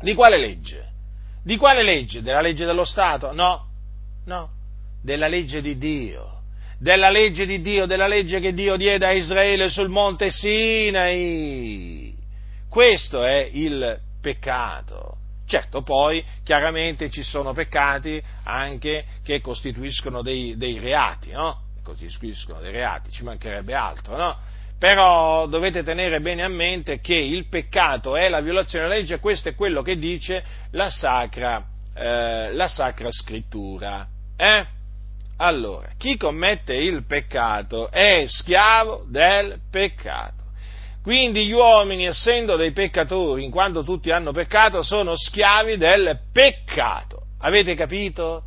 [0.00, 0.84] Di quale legge?
[1.42, 2.22] Di quale legge?
[2.22, 3.32] Della legge dello Stato?
[3.32, 3.66] No,
[4.26, 4.50] no,
[5.02, 6.32] della legge di Dio.
[6.78, 12.14] Della legge di Dio, della legge che Dio diede a Israele sul monte Sinai.
[12.68, 15.15] Questo è il peccato.
[15.46, 21.62] Certo, poi chiaramente ci sono peccati anche che costituiscono dei, dei reati, no?
[21.84, 24.36] Costituiscono dei reati, ci mancherebbe altro, no?
[24.78, 29.48] Però dovete tenere bene a mente che il peccato è la violazione della legge questo
[29.48, 34.06] è quello che dice la Sacra, eh, la sacra Scrittura.
[34.36, 34.66] Eh?
[35.38, 40.45] Allora, chi commette il peccato è schiavo del peccato.
[41.06, 47.26] Quindi gli uomini, essendo dei peccatori, in quanto tutti hanno peccato, sono schiavi del peccato.
[47.42, 48.42] Avete capito?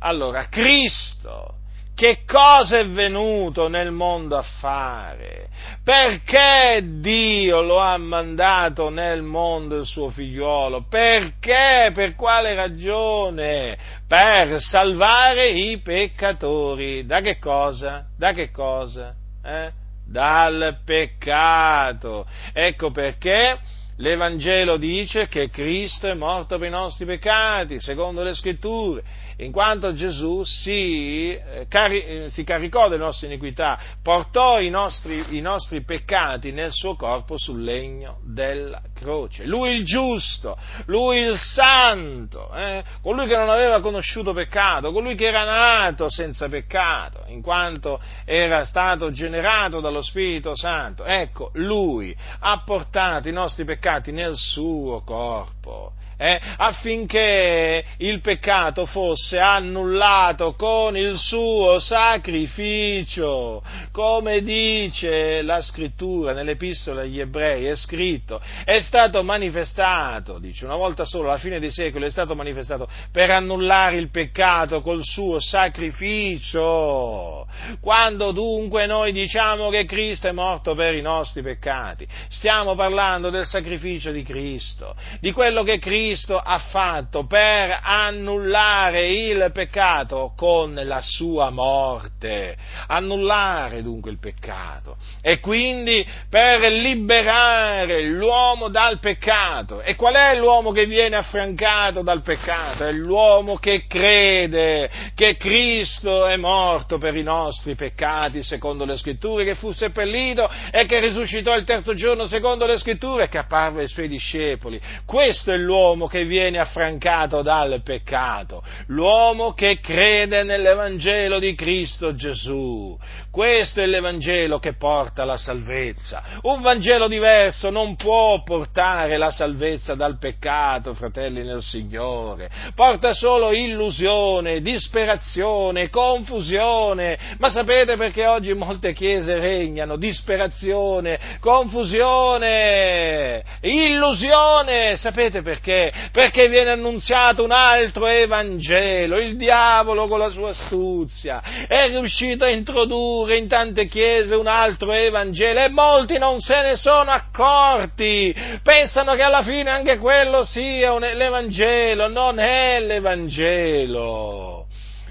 [0.00, 1.54] Allora, Cristo,
[1.94, 5.46] che cosa è venuto nel mondo a fare?
[5.84, 10.88] Perché Dio lo ha mandato nel mondo il suo figliuolo?
[10.88, 11.92] Perché?
[11.94, 13.78] Per quale ragione?
[14.08, 17.06] Per salvare i peccatori.
[17.06, 18.04] Da che cosa?
[18.18, 19.14] Da che cosa?
[19.44, 19.82] Eh?
[20.14, 22.24] Dal peccato.
[22.52, 23.58] Ecco perché
[23.96, 29.02] l'Evangelo dice che Cristo è morto per i nostri peccati, secondo le scritture,
[29.38, 35.36] in quanto Gesù si, eh, cari- eh, si caricò delle nostre iniquità, portò i nostri,
[35.36, 39.44] i nostri, peccati nel suo corpo sul legno della croce.
[39.44, 42.84] Lui il giusto, lui il santo, eh?
[43.02, 48.64] colui che non aveva conosciuto peccato, colui che era nato senza peccato, in quanto era
[48.64, 51.04] stato generato dallo Spirito Santo.
[51.04, 59.38] Ecco, lui ha portato i nostri peccati nel suo corpo eh, affinché il peccato fosse
[59.38, 68.80] annullato con il suo sacrificio, come dice la scrittura nell'epistola agli ebrei, è scritto, è
[68.80, 73.96] stato manifestato, dice una volta solo alla fine dei secoli, è stato manifestato per annullare
[73.96, 77.46] il peccato col suo sacrificio.
[77.80, 83.46] Quando dunque noi diciamo che Cristo è morto per i nostri peccati, stiamo parlando del
[83.46, 91.00] sacrificio di Cristo, di quello che Cristo ha fatto per annullare il peccato con la
[91.02, 99.80] sua morte, annullare dunque il peccato e quindi per liberare l'uomo dal peccato.
[99.80, 102.84] E qual è l'uomo che viene affrancato dal peccato?
[102.84, 109.44] È l'uomo che crede che Cristo è morto per i nostri peccati, secondo le scritture,
[109.44, 113.82] che fu seppellito e che risuscitò il terzo giorno, secondo le scritture, e che apparve
[113.82, 114.80] ai suoi discepoli.
[115.04, 122.96] Questo è l'uomo che viene affrancato dal peccato, l'uomo che crede nell'Evangelo di Cristo Gesù.
[123.30, 126.22] Questo è l'Evangelo che porta la salvezza.
[126.42, 132.48] Un Vangelo diverso non può portare la salvezza dal peccato, fratelli nel Signore.
[132.76, 137.18] Porta solo illusione, disperazione, confusione.
[137.38, 144.96] Ma sapete perché oggi molte chiese regnano disperazione, confusione, illusione?
[144.96, 145.83] Sapete perché?
[146.12, 149.18] Perché viene annunziato un altro Evangelo.
[149.18, 154.92] Il diavolo con la sua astuzia è riuscito a introdurre in tante chiese un altro
[154.92, 160.98] Evangelo e molti non se ne sono accorti, pensano che alla fine anche quello sia
[160.98, 164.63] l'Evangelo, non è l'Evangelo.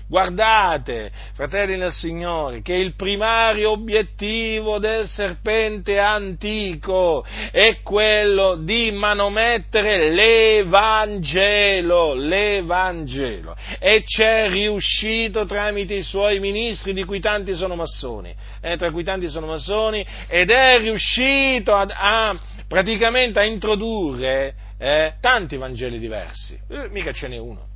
[0.06, 10.12] Guardate, fratelli nel Signore, che il primario obiettivo del serpente antico è quello di manomettere
[10.12, 13.56] l'Evangelo, l'Evangelo.
[13.80, 19.04] E c'è riuscito tramite i suoi ministri, di cui tanti sono massoni, eh, tra cui
[19.04, 26.60] tanti sono massoni, ed è riuscito a, a praticamente a introdurre eh, tanti Vangeli diversi.
[26.70, 27.72] Eh, mica ce n'è uno.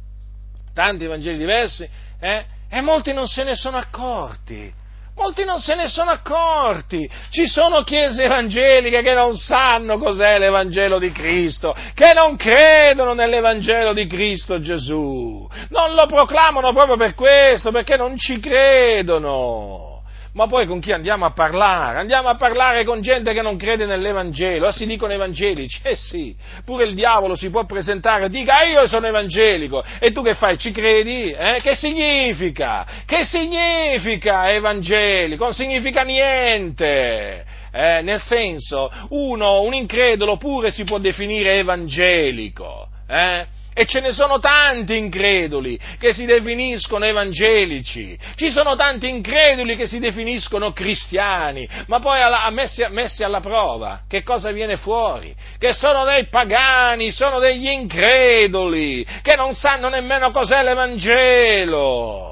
[0.73, 2.45] Tanti Vangeli diversi eh?
[2.69, 4.73] E molti non se ne sono accorti.
[5.15, 7.09] Molti non se ne sono accorti.
[7.31, 13.93] Ci sono chiese evangeliche che non sanno cos'è l'Evangelo di Cristo, che non credono nell'Evangelo
[13.93, 15.49] di Cristo Gesù.
[15.69, 19.96] Non lo proclamano proprio per questo, perché non ci credono.
[20.37, 21.97] Ma poi con chi andiamo a parlare?
[21.97, 26.35] Andiamo a parlare con gente che non crede nell'Evangelo, ah, si dicono evangelici, eh sì,
[26.63, 30.59] pure il diavolo si può presentare e dica io sono evangelico, e tu che fai,
[30.59, 31.31] ci credi?
[31.31, 31.59] Eh?
[31.59, 32.85] Che significa?
[33.07, 35.45] Che significa evangelico?
[35.45, 38.01] Non significa niente, eh?
[38.03, 43.56] nel senso, uno, un incredulo pure si può definire evangelico, eh?
[43.79, 49.85] E ce ne sono tanti increduli che si definiscono evangelici, ci sono tanti increduli che
[49.85, 55.35] si definiscono cristiani, ma poi alla, messi, messi alla prova, che cosa viene fuori?
[55.59, 62.25] Che sono dei pagani, sono degli increduli, che non sanno nemmeno cos'è l'Evangelo.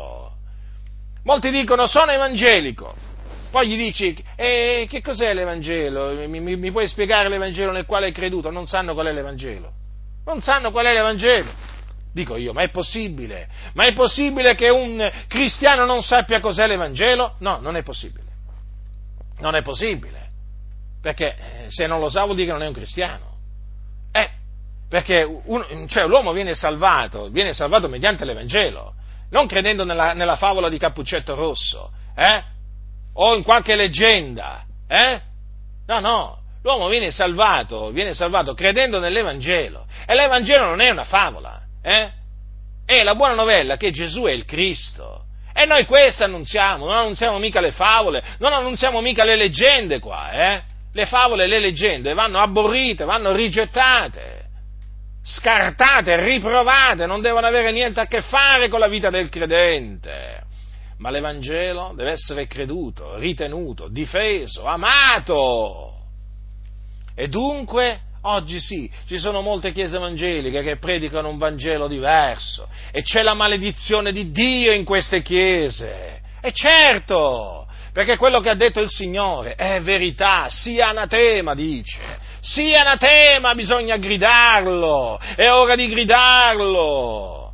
[1.26, 2.92] Molti dicono sono evangelico,
[3.52, 6.12] poi gli dici, eh, che cos'è l'Evangelo?
[6.28, 8.50] Mi, mi, mi, puoi spiegare l'Evangelo nel quale hai creduto?
[8.50, 9.84] Non sanno qual è l'Evangelo
[10.26, 11.52] non sanno qual è l'Evangelo.
[12.12, 13.48] Dico io, ma è possibile?
[13.74, 17.36] Ma è possibile che un cristiano non sappia cos'è l'Evangelo?
[17.40, 18.24] No, non è possibile.
[19.40, 20.30] Non è possibile.
[21.02, 23.36] Perché eh, se non lo sa vuol dire che non è un cristiano.
[24.12, 24.30] Eh,
[24.88, 28.94] perché un, cioè, l'uomo viene salvato, viene salvato mediante l'Evangelo,
[29.32, 32.44] non credendo nella, nella favola di Cappuccetto Rosso, eh?
[33.14, 35.22] O in qualche leggenda, eh?
[35.86, 39.86] No, no, l'uomo viene salvato, viene salvato credendo nell'Evangelo.
[40.08, 42.10] E l'Evangelo non è una favola, eh?
[42.84, 45.26] È la buona novella che Gesù è il Cristo.
[45.54, 50.32] E noi questo annunziamo, non annunziamo mica le favole, non annunziamo mica le leggende qua,
[50.32, 50.64] eh?
[50.92, 54.46] Le favole e le leggende vanno aborrite, vanno rigettate,
[55.24, 60.42] scartate, riprovate, non devono avere niente a che fare con la vita del credente.
[60.98, 65.95] Ma l'Evangelo deve essere creduto, ritenuto, difeso, amato.
[67.16, 73.02] E dunque, oggi sì, ci sono molte chiese evangeliche che predicano un Vangelo diverso e
[73.04, 76.22] c'è la maledizione di Dio in queste chiese.
[76.42, 82.02] E certo, perché quello che ha detto il Signore è verità, sia anatema, dice,
[82.42, 87.54] sia anatema, bisogna gridarlo, è ora di gridarlo.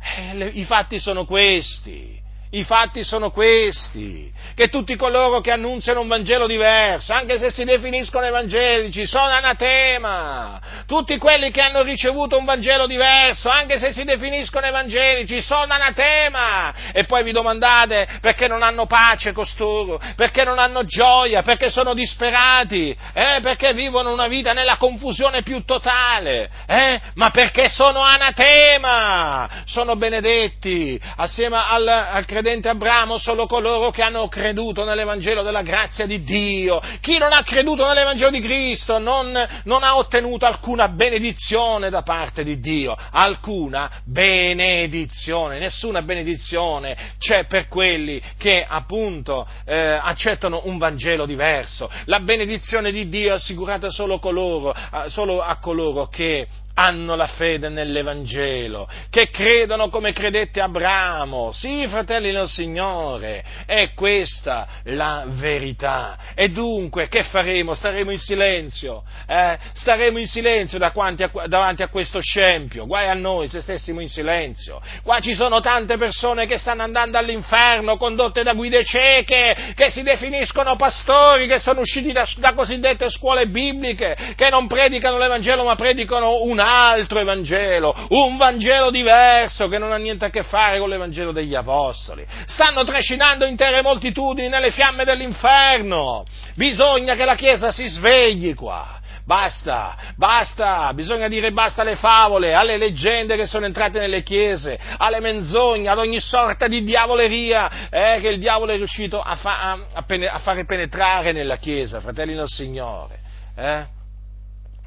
[0.00, 2.18] Eh, le, I fatti sono questi,
[2.54, 7.64] I fatti sono questi, che tutti coloro che annunziano un Vangelo diverso, anche se si
[7.64, 10.60] definiscono evangelici, sono anatema.
[10.86, 16.74] Tutti quelli che hanno ricevuto un Vangelo diverso, anche se si definiscono evangelici, sono anatema.
[16.92, 21.94] E poi vi domandate perché non hanno pace costoro, perché non hanno gioia, perché sono
[21.94, 23.38] disperati, eh?
[23.40, 27.00] perché vivono una vita nella confusione più totale, eh?
[27.14, 34.26] ma perché sono anatema, sono benedetti, assieme al, al credente Abramo solo coloro che hanno
[34.28, 36.80] creduto nell'Evangelo della grazia di Dio.
[37.00, 39.32] Chi non ha creduto nell'Evangelo di Cristo non,
[39.64, 47.68] non ha ottenuto alcuna benedizione da parte di Dio, alcuna benedizione, nessuna benedizione c'è per
[47.68, 51.88] quelli che appunto eh, accettano un Vangelo diverso.
[52.06, 54.74] La benedizione di Dio è assicurata solo, coloro,
[55.08, 61.52] solo a coloro che hanno la fede nell'Evangelo, che credono come credette Abramo.
[61.52, 66.18] Sì, fratelli del Signore, è questa la verità.
[66.34, 67.74] E dunque, che faremo?
[67.74, 69.02] Staremo in silenzio?
[69.26, 69.58] Eh?
[69.74, 72.86] Staremo in silenzio davanti a, davanti a questo scempio?
[72.86, 74.80] Guai a noi se stessimo in silenzio.
[75.02, 80.02] Qua ci sono tante persone che stanno andando all'inferno, condotte da guide cieche, che si
[80.02, 85.74] definiscono pastori, che sono usciti da, da cosiddette scuole bibliche, che non predicano l'Evangelo ma
[85.74, 90.88] predicano una altro Evangelo, un Vangelo diverso che non ha niente a che fare con
[90.88, 92.26] l'Evangelo degli Apostoli.
[92.46, 96.24] Stanno trascinando intere moltitudini nelle fiamme dell'inferno.
[96.54, 99.00] Bisogna che la Chiesa si svegli qua.
[99.24, 105.20] Basta, basta, bisogna dire basta alle favole, alle leggende che sono entrate nelle chiese, alle
[105.20, 110.04] menzogne, ad ogni sorta di diavoleria eh, che il diavolo è riuscito a, fa, a,
[110.32, 113.20] a, fare penetrare nella chiesa, fratelli del Signore.
[113.54, 113.84] Eh?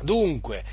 [0.02, 0.64] Dunque,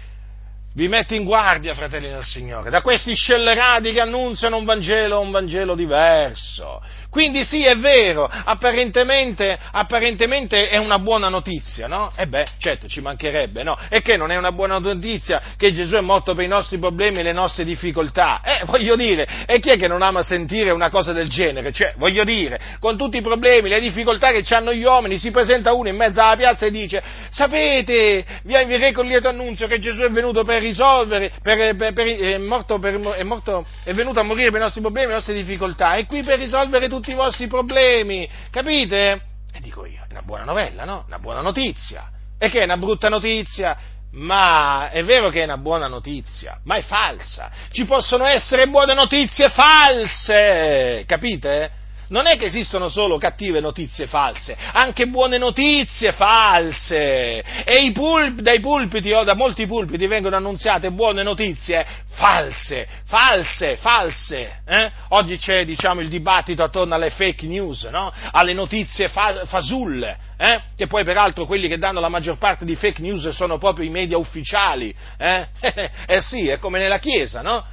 [0.75, 5.31] vi metto in guardia, fratelli del Signore, da questi scellerati che annunziano un Vangelo, un
[5.31, 6.81] Vangelo diverso.
[7.13, 12.11] Quindi sì, è vero, apparentemente, apparentemente è una buona notizia, no?
[12.17, 13.77] E beh, certo, ci mancherebbe, no?
[13.91, 17.19] E che non è una buona notizia che Gesù è morto per i nostri problemi
[17.19, 18.41] e le nostre difficoltà?
[18.43, 21.71] Eh, voglio dire, e chi è che non ama sentire una cosa del genere?
[21.71, 25.75] Cioè, voglio dire, con tutti i problemi, le difficoltà che hanno gli uomini, si presenta
[25.75, 30.01] uno in mezzo alla piazza e dice, sapete, vi reco il lieto annunzio che Gesù
[30.01, 34.51] è venuto per risolvere, per, per, per, è, morto è, morto, è venuto a morire
[34.51, 37.15] per i nostri problemi e le nostre difficoltà, è qui per risolvere tutti tutti i
[37.15, 39.23] vostri problemi, capite?
[39.53, 41.03] E dico io, è una buona novella, no?
[41.09, 42.09] Una buona notizia.
[42.39, 43.77] E che è una brutta notizia?
[44.13, 47.51] Ma è vero che è una buona notizia, ma è falsa.
[47.73, 51.71] Ci possono essere buone notizie false, capite?
[52.13, 57.43] Non è che esistono solo cattive notizie false, anche buone notizie false.
[57.65, 64.61] E pulp, dai pulpiti o da molti pulpiti vengono annunziate buone notizie false, false, false.
[64.67, 64.91] Eh?
[65.09, 68.13] Oggi c'è diciamo, il dibattito attorno alle fake news, no?
[68.31, 70.61] alle notizie fa- fasulle, eh?
[70.77, 73.91] che poi peraltro quelli che danno la maggior parte di fake news sono proprio i
[73.91, 74.95] media ufficiali.
[75.17, 75.49] Eh,
[76.07, 77.65] eh sì, è come nella Chiesa, no?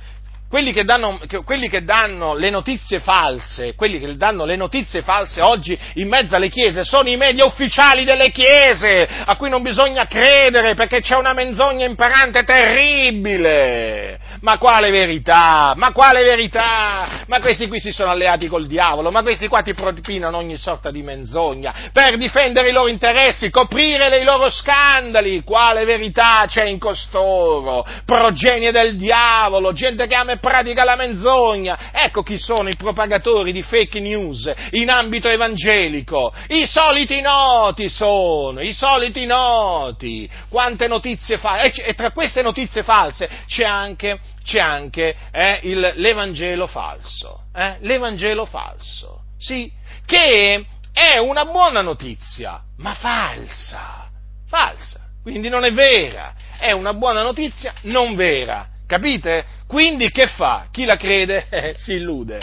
[0.49, 5.41] Quelli che, danno, quelli che danno le notizie false, quelli che danno le notizie false
[5.41, 10.07] oggi in mezzo alle chiese sono i media ufficiali delle chiese, a cui non bisogna
[10.07, 14.19] credere perché c'è una menzogna imparante terribile.
[14.41, 15.73] Ma quale verità?
[15.75, 17.25] Ma quale verità?
[17.27, 20.89] Ma questi qui si sono alleati col diavolo, ma questi qua ti propinano ogni sorta
[20.89, 25.43] di menzogna per difendere i loro interessi, coprire i loro scandali.
[25.43, 27.85] Quale verità c'è in costoro?
[28.03, 31.91] Progenie del diavolo, gente che ama pratica la menzogna.
[31.91, 36.33] Ecco chi sono i propagatori di fake news in ambito evangelico.
[36.47, 40.29] I soliti noti sono, i soliti noti.
[40.49, 41.83] Quante notizie false.
[41.83, 47.43] E tra queste notizie false c'è anche, c'è anche eh, il, l'Evangelo falso.
[47.55, 47.77] Eh?
[47.81, 49.23] L'Evangelo falso.
[49.37, 49.71] Sì,
[50.05, 54.09] che è una buona notizia, ma falsa.
[54.47, 54.99] Falsa.
[55.21, 56.33] Quindi non è vera.
[56.57, 58.68] È una buona notizia non vera.
[58.89, 59.45] Capite?
[59.67, 60.65] Quindi che fa?
[60.71, 61.45] Chi la crede?
[61.51, 62.39] Eh, si illude.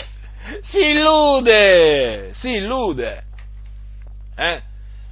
[0.61, 2.29] Si illude!
[2.33, 3.23] Si illude!
[4.33, 4.61] Eh?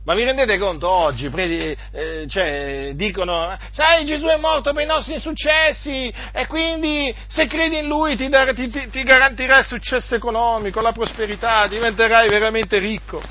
[0.05, 4.87] Ma vi rendete conto oggi, predi, eh, cioè, dicono, sai Gesù è morto per i
[4.87, 9.65] nostri insuccessi e quindi se credi in Lui ti, dar, ti, ti, ti garantirà il
[9.65, 13.21] successo economico, la prosperità, diventerai veramente ricco.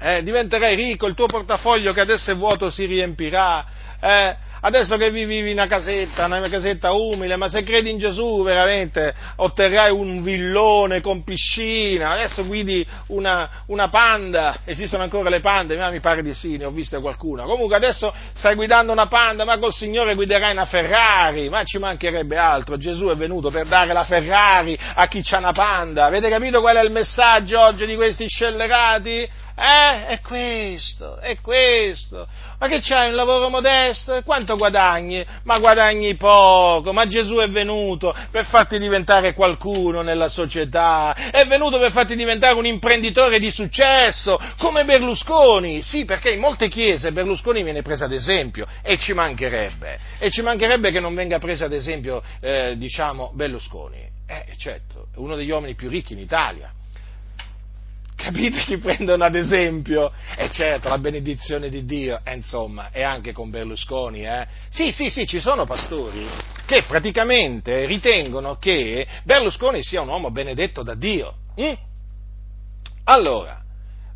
[0.00, 3.64] Eh, diventerai ricco, il tuo portafoglio che adesso è vuoto si riempirà.
[3.98, 8.42] Eh, adesso che vivi in una casetta, una casetta umile, ma se credi in Gesù
[8.42, 15.76] veramente otterrai un villone con piscina, adesso guidi una, una panda, esistono ancora le pande,
[15.76, 19.44] ma mi pare di sì, ne ho viste qualcuna, comunque adesso stai guidando una panda,
[19.44, 23.92] ma col Signore guiderai una Ferrari, ma ci mancherebbe altro, Gesù è venuto per dare
[23.92, 27.96] la Ferrari a chi c'ha una panda, avete capito qual è il messaggio oggi di
[27.96, 29.46] questi scellerati?
[29.60, 30.06] Eh?
[30.06, 32.28] È questo, è questo.
[32.60, 34.14] Ma che c'hai un lavoro modesto?
[34.14, 35.26] E quanto guadagni?
[35.42, 41.80] Ma guadagni poco, ma Gesù è venuto per farti diventare qualcuno nella società, è venuto
[41.80, 45.82] per farti diventare un imprenditore di successo, come Berlusconi.
[45.82, 50.40] Sì, perché in molte chiese Berlusconi viene preso ad esempio, e ci mancherebbe, e ci
[50.40, 54.06] mancherebbe che non venga preso ad esempio, eh, diciamo, Berlusconi.
[54.24, 56.70] Eh, certo, uno degli uomini più ricchi in Italia
[58.28, 60.12] Capite chi prendono ad esempio?
[60.36, 64.46] E certo, la benedizione di Dio, eh, insomma, è anche con Berlusconi, eh?
[64.68, 66.28] Sì, sì, sì, ci sono pastori
[66.66, 71.36] che praticamente ritengono che Berlusconi sia un uomo benedetto da Dio.
[71.58, 71.72] Mm?
[73.04, 73.62] Allora,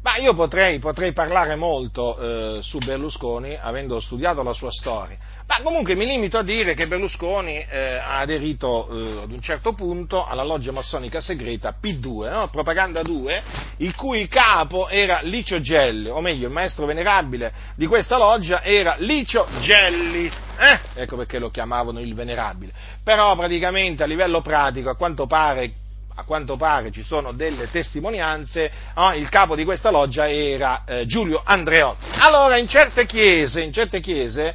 [0.02, 5.62] ma io potrei, potrei parlare molto eh, su Berlusconi, avendo studiato la sua storia, ma
[5.62, 10.24] comunque mi limito a dire che Berlusconi eh, ha aderito eh, ad un certo punto
[10.24, 12.48] alla loggia massonica segreta P2, no?
[12.48, 13.42] Propaganda 2,
[13.78, 18.96] il cui capo era Licio Gelli, o meglio, il maestro venerabile di questa loggia era
[18.98, 20.80] Licio Gelli, eh?
[20.94, 22.72] ecco perché lo chiamavano il venerabile.
[23.04, 25.72] Però praticamente a livello pratico, a quanto pare,
[26.14, 29.14] a quanto pare ci sono delle testimonianze, no?
[29.14, 32.04] il capo di questa loggia era eh, Giulio Andreotti.
[32.18, 34.54] Allora, in certe chiese, in certe chiese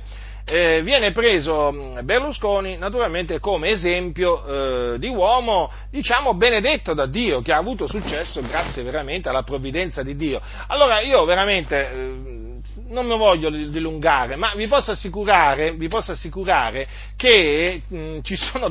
[0.50, 7.52] eh, viene preso Berlusconi naturalmente come esempio eh, di uomo, diciamo, benedetto da Dio, che
[7.52, 10.42] ha avuto successo grazie veramente alla provvidenza di Dio.
[10.68, 12.57] Allora io veramente eh,
[12.90, 18.36] non mi voglio dilungare, ma vi posso assicurare, vi posso assicurare che mh, mm, ci,
[18.36, 18.70] sono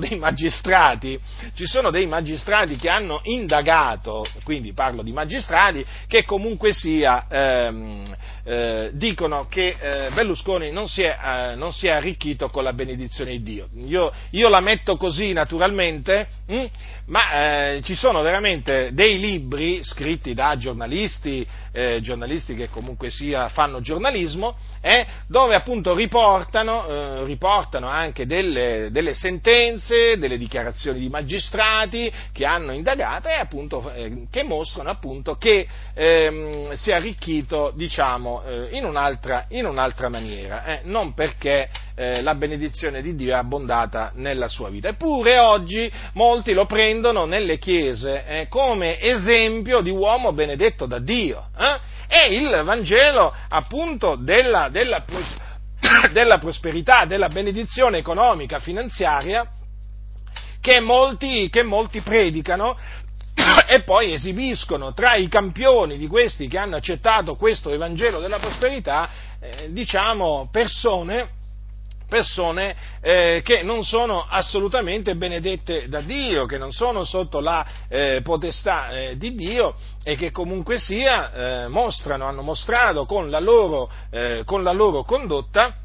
[1.55, 8.05] ci sono dei magistrati, che hanno indagato, quindi parlo di magistrati, che comunque sia ehm,
[8.45, 12.73] eh, dicono che eh, Berlusconi non si, è, eh, non si, è, arricchito con la
[12.73, 13.69] benedizione di Dio.
[13.87, 16.67] Io, io la metto così naturalmente, mh, hm?
[17.07, 23.49] Ma eh, ci sono veramente dei libri scritti da giornalisti, eh, giornalisti che comunque sia,
[23.49, 31.09] fanno giornalismo, eh, dove appunto riportano, eh, riportano anche delle, delle, sentenze, delle dichiarazioni di
[31.09, 37.73] magistrati che hanno indagato e appunto eh, che mostrano appunto che ehm, si è arricchito
[37.75, 44.13] diciamo eh, in un'altra, in, un'altra, maniera, non perché la benedizione di Dio è abbondata
[44.17, 44.89] nella sua vita.
[44.89, 51.49] Eppure oggi molti lo prendono nelle chiese eh, come esempio di uomo benedetto da Dio.
[51.57, 51.81] Eh?
[52.09, 55.05] E il Vangelo appunto della, della,
[56.13, 59.51] della prosperità, della benedizione economica, finanziaria,
[60.61, 62.77] che molti, che molti predicano
[63.67, 69.09] e poi esibiscono tra i campioni di questi che hanno accettato questo Evangelo della prosperità,
[69.41, 71.36] eh, diciamo, persone
[72.09, 78.21] persone eh, che non sono assolutamente benedette da Dio, che non sono sotto la eh,
[78.23, 83.91] potestà eh, di Dio e che comunque sia eh, mostrano, hanno mostrato con la loro,
[84.11, 85.77] eh, con la loro condotta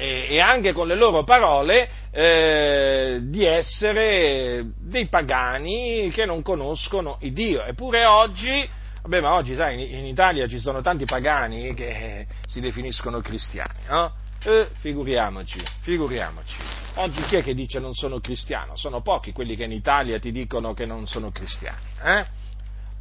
[0.00, 7.32] e anche con le loro parole eh, di essere dei pagani che non conoscono il
[7.32, 7.64] Dio.
[7.64, 8.68] Eppure oggi,
[9.02, 14.12] vabbè, ma oggi sai, in Italia ci sono tanti pagani che si definiscono cristiani, no?
[14.40, 16.56] Eh, figuriamoci, figuriamoci.
[16.94, 18.76] Oggi chi è che dice non sono cristiano?
[18.76, 21.82] Sono pochi quelli che in Italia ti dicono che non sono cristiani.
[22.02, 22.26] Eh?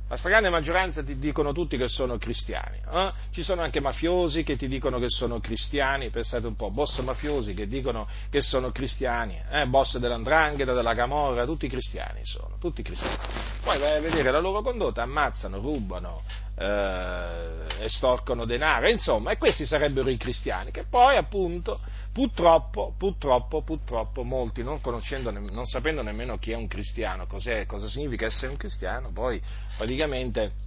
[0.09, 2.79] La stragrande maggioranza ti dicono tutti che sono cristiani.
[2.91, 3.11] Eh?
[3.31, 7.53] Ci sono anche mafiosi che ti dicono che sono cristiani, pensate un po', boss mafiosi
[7.53, 9.67] che dicono che sono cristiani, eh?
[9.67, 13.17] boss dell'andrangheta, della camorra, tutti cristiani sono, tutti cristiani.
[13.61, 16.21] Poi vai a vedere la loro condotta, ammazzano, rubano,
[16.57, 21.79] eh, estorcono denaro, insomma, e questi sarebbero i cristiani, che poi appunto,
[22.11, 28.51] purtroppo, purtroppo, purtroppo, molti non, non sapendo nemmeno chi è un cristiano, cosa significa essere
[28.51, 29.39] un cristiano, poi
[29.77, 30.65] praticamente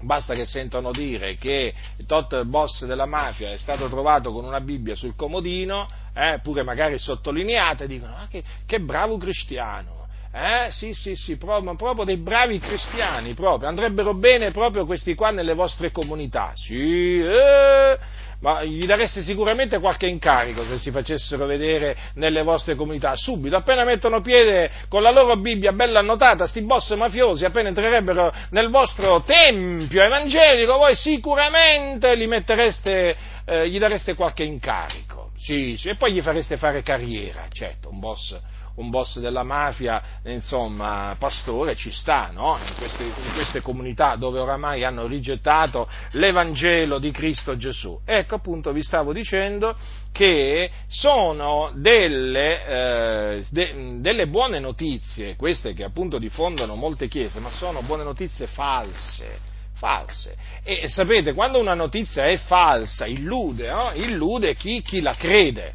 [0.00, 4.60] basta che sentono dire che il tot boss della mafia è stato trovato con una
[4.60, 10.70] Bibbia sul comodino, eh, pure magari sottolineata, e dicono, ah, che, che bravo cristiano, eh?
[10.70, 13.68] Sì, sì, sì, proprio, proprio, dei bravi cristiani, proprio.
[13.68, 16.52] Andrebbero bene proprio questi qua nelle vostre comunità.
[16.54, 17.98] Sì, eh,
[18.40, 23.16] ma gli dareste sicuramente qualche incarico se si facessero vedere nelle vostre comunità.
[23.16, 28.32] Subito, appena mettono piede con la loro Bibbia bella annotata, sti boss mafiosi, appena entrerebbero
[28.50, 35.30] nel vostro tempio evangelico, voi sicuramente gli mettereste, eh, gli dareste qualche incarico.
[35.36, 38.38] sì, sì, e poi gli fareste fare carriera, certo, un boss,
[38.78, 42.58] un boss della mafia, insomma, pastore ci sta, no?
[42.58, 48.00] In queste, in queste, comunità dove oramai hanno rigettato l'Evangelo di Cristo Gesù.
[48.04, 49.76] Ecco appunto vi stavo dicendo
[50.12, 57.50] che sono delle, eh, de, delle buone notizie, queste che appunto diffondono molte chiese, ma
[57.50, 60.36] sono buone notizie false false.
[60.64, 63.92] E sapete, quando una notizia è falsa, illude, no?
[63.94, 65.74] illude chi, chi la crede.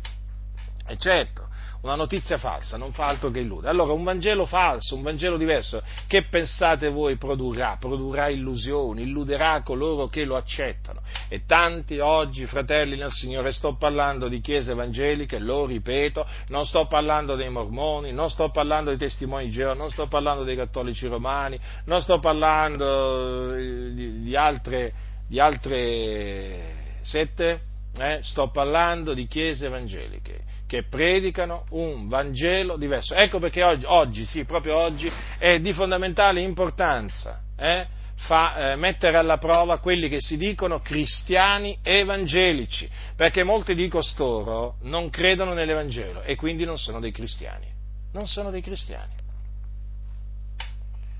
[0.85, 1.42] E certo,
[1.83, 3.69] una notizia falsa non fa altro che illudere.
[3.69, 7.75] Allora un Vangelo falso, un Vangelo diverso, che pensate voi produrrà?
[7.77, 11.01] Produrrà illusioni, illuderà coloro che lo accettano.
[11.27, 16.87] E tanti oggi, fratelli nel Signore, sto parlando di chiese evangeliche, lo ripeto, non sto
[16.87, 21.07] parlando dei mormoni, non sto parlando dei testimoni di Geova, non sto parlando dei cattolici
[21.07, 24.93] romani, non sto parlando eh, di, di altre,
[25.27, 27.61] di altre sette,
[27.97, 28.19] eh?
[28.21, 33.13] sto parlando di chiese evangeliche che predicano un Vangelo diverso.
[33.13, 39.17] Ecco perché oggi, oggi sì, proprio oggi, è di fondamentale importanza eh, fa, eh, mettere
[39.17, 46.23] alla prova quelli che si dicono cristiani evangelici, perché molti di costoro non credono nell'Evangelo
[46.23, 47.67] e quindi non sono dei cristiani.
[48.13, 49.13] Non sono dei cristiani.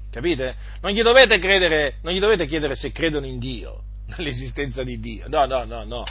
[0.09, 0.55] Capite?
[0.81, 3.83] Non gli dovete credere, non gli dovete chiedere se credono in Dio,
[4.17, 5.27] nell'esistenza di Dio.
[5.27, 6.03] No, no, no, no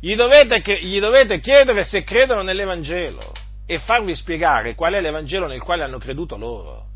[0.00, 3.32] gli dovete, gli dovete chiedere se credono nell'Evangelo
[3.66, 6.86] e farvi spiegare qual è l'Evangelo nel quale hanno creduto loro.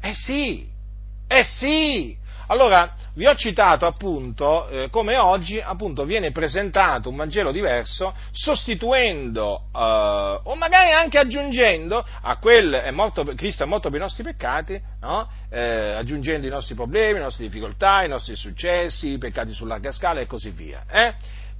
[0.00, 0.66] Eh sì,
[1.28, 2.16] eh sì.
[2.48, 9.68] Allora, vi ho citato appunto eh, come oggi appunto viene presentato un Vangelo diverso, sostituendo
[9.74, 14.22] eh, o magari anche aggiungendo a quel è morto, Cristo è morto per i nostri
[14.22, 15.28] peccati, no?
[15.50, 19.90] eh, aggiungendo i nostri problemi, le nostre difficoltà, i nostri successi, i peccati su larga
[19.92, 20.84] scala e così via.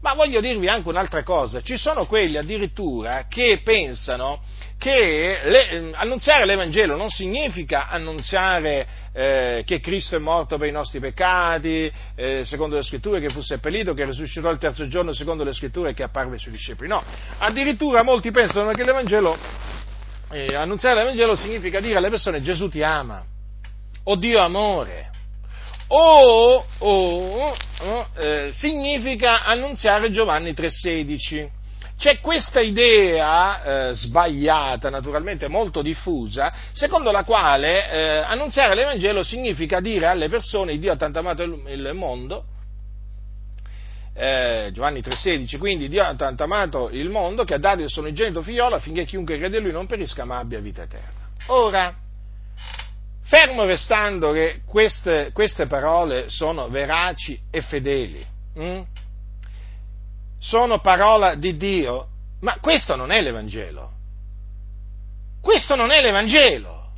[0.07, 4.41] Ma voglio dirvi anche un'altra cosa, ci sono quelli addirittura che pensano
[4.79, 10.71] che le, ehm, annunziare l'Evangelo non significa annunziare eh, che Cristo è morto per i
[10.71, 15.43] nostri peccati, eh, secondo le scritture, che fu seppellito, che risuscitò il terzo giorno, secondo
[15.43, 16.89] le scritture, che apparve sui discepoli.
[16.89, 17.03] No,
[17.39, 19.37] addirittura molti pensano che l'Evangelo,
[20.31, 23.25] eh, annunziare l'Evangelo significa dire alle persone Gesù ti ama,
[24.05, 25.11] o Dio amore,
[25.89, 27.57] o, o
[28.17, 31.49] eh, significa annunziare Giovanni 3,16.
[31.99, 39.81] C'è questa idea eh, sbagliata, naturalmente molto diffusa, secondo la quale eh, annunziare l'Evangelo significa
[39.81, 42.45] dire alle persone Dio ha tanto amato il, mondo,
[44.13, 48.03] eh, Giovanni 3,16, quindi Dio ha tanto amato il mondo che ha dato il suo
[48.03, 51.31] unigenito figliolo affinché chiunque crede in lui non perisca ma abbia vita eterna.
[51.47, 51.95] Ora,
[53.27, 58.25] Fermo restando che queste, queste parole sono veraci e fedeli,
[58.55, 58.83] hm?
[60.39, 62.07] sono parola di Dio,
[62.43, 63.91] ma questo non è l'Evangelo.
[65.41, 66.91] Questo non è l'Evangelo.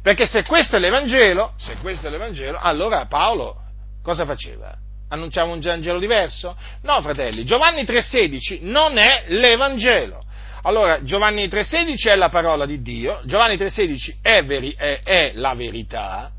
[0.00, 3.60] Perché se questo è l'Evangelo, se questo è l'Evangelo, allora Paolo
[4.02, 4.74] cosa faceva?
[5.08, 6.56] Annunciava un Vangelo diverso?
[6.82, 10.24] No, fratelli, Giovanni 3,16 non è l'Evangelo.
[10.66, 15.54] Allora, Giovanni 3,16 è la parola di Dio, Giovanni 3,16 è, veri, è, è la
[15.54, 16.32] verità,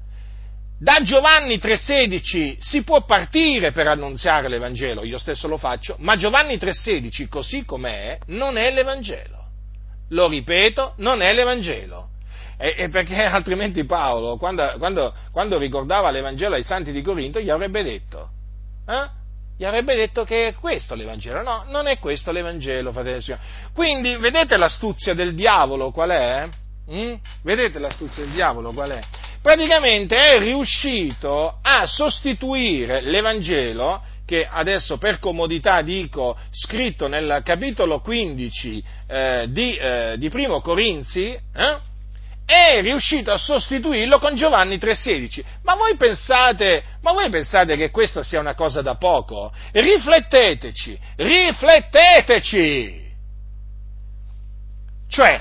[0.77, 6.57] da Giovanni 3,16 si può partire per annunziare l'Evangelo, io stesso lo faccio, ma Giovanni
[6.57, 9.45] 3,16 così com'è non è l'Evangelo.
[10.09, 12.09] Lo ripeto, non è l'Evangelo.
[12.57, 17.49] E, e perché altrimenti Paolo, quando, quando, quando, ricordava l'Evangelo ai santi di Corinto, gli
[17.49, 18.29] avrebbe detto,
[18.85, 19.25] eh?
[19.57, 21.41] Gli avrebbe detto che è questo l'Evangelo.
[21.41, 23.41] No, non è questo l'Evangelo, fratelli e signori.
[23.73, 26.47] Quindi, vedete l'astuzia del diavolo qual è?
[26.91, 27.15] Mm?
[27.41, 28.99] Vedete l'astuzia del diavolo qual è?
[29.41, 38.83] Praticamente è riuscito a sostituire l'Evangelo, che adesso per comodità dico scritto nel capitolo 15
[39.07, 41.77] eh, di, eh, di Primo Corinzi, eh?
[42.47, 45.43] è riuscito a sostituirlo con Giovanni 3,16.
[45.63, 49.53] Ma voi pensate, ma voi pensate che questa sia una cosa da poco?
[49.71, 53.05] Rifletteteci, rifletteteci!
[55.07, 55.39] Cioè,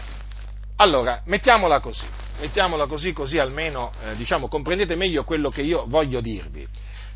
[0.76, 2.06] allora, mettiamola così,
[2.38, 6.64] mettiamola così, così almeno, eh, diciamo, comprendete meglio quello che io voglio dirvi.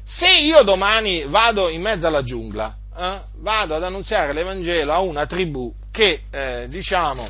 [0.03, 5.27] Se io domani vado in mezzo alla giungla, eh, vado ad annunziare l'Evangelo a una
[5.27, 7.29] tribù che, eh, diciamo,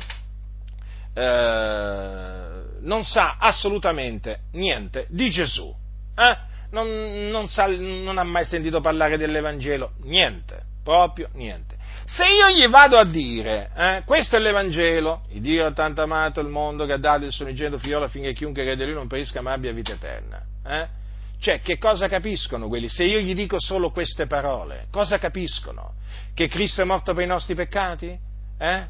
[1.13, 5.71] eh, non sa assolutamente niente di Gesù,
[6.15, 6.49] eh?
[6.71, 11.77] Non, non, sa, non ha mai sentito parlare dell'Evangelo, niente, proprio niente.
[12.05, 16.41] Se io gli vado a dire, eh, questo è l'Evangelo, il Dio ha tanto amato
[16.41, 19.07] il mondo che ha dato il suo unigenito figlio affinché chiunque crede in lui non
[19.07, 20.99] perisca ma abbia vita eterna, eh?
[21.39, 22.87] Cioè, che cosa capiscono quelli?
[22.87, 25.93] Se io gli dico solo queste parole, cosa capiscono?
[26.35, 28.15] Che Cristo è morto per i nostri peccati?
[28.59, 28.85] Eh?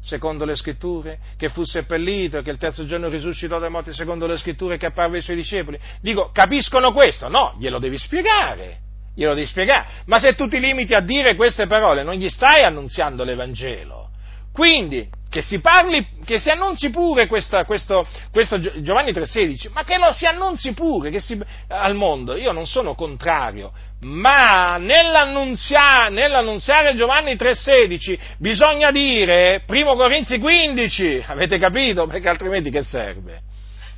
[0.00, 4.36] Secondo le scritture, che fu seppellito, che il terzo giorno risuscitò dai morti secondo le
[4.36, 5.78] scritture, che apparve ai suoi discepoli.
[6.00, 7.28] Dico, capiscono questo?
[7.28, 8.78] No, glielo devi spiegare,
[9.14, 9.86] glielo devi spiegare.
[10.06, 14.08] Ma se tu ti limiti a dire queste parole, non gli stai annunziando l'Evangelo.
[14.52, 19.96] Quindi, che si parli, che si annunzi pure questa, questo, questo, Giovanni 3,16, ma che
[19.96, 22.36] lo si annunzi pure si, al mondo.
[22.36, 31.58] Io non sono contrario, ma nell'annunziare, nell'annunziare Giovanni 3,16 bisogna dire 1 Corinzi 15, avete
[31.58, 32.08] capito?
[32.08, 33.42] Perché altrimenti che serve?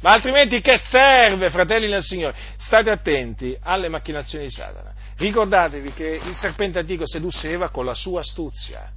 [0.02, 2.34] Ma altrimenti che serve, fratelli nel Signore?
[2.58, 4.92] State attenti alle macchinazioni di Satana.
[5.16, 8.92] Ricordatevi che il serpente antico sedusse Eva con la sua astuzia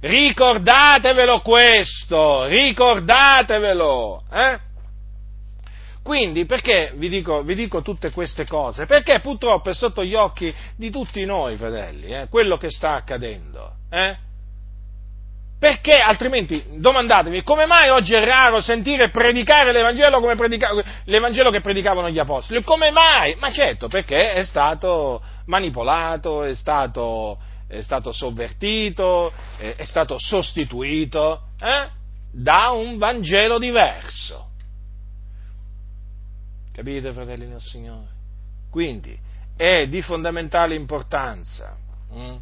[0.00, 4.22] Ricordatevelo questo, ricordatevelo.
[4.32, 4.58] Eh?
[6.02, 8.86] Quindi perché vi dico, vi dico, tutte queste cose?
[8.86, 13.72] Perché purtroppo è sotto gli occhi di tutti noi, fratelli, eh, quello che sta accadendo.
[13.90, 14.16] Eh?
[15.58, 20.70] Perché altrimenti domandatevi come mai oggi è raro sentire predicare l'Evangelo, predica,
[21.04, 22.62] l'Evangelo che predicavano gli Apostoli?
[22.62, 23.36] Come mai?
[23.40, 27.36] Ma certo, perché è stato manipolato, è stato
[27.68, 31.88] è stato sovvertito, è stato sostituito eh,
[32.32, 34.46] da un Vangelo diverso.
[36.72, 38.06] Capite, fratelli del Signore?
[38.70, 39.16] Quindi
[39.56, 41.76] è di fondamentale importanza
[42.10, 42.36] hm,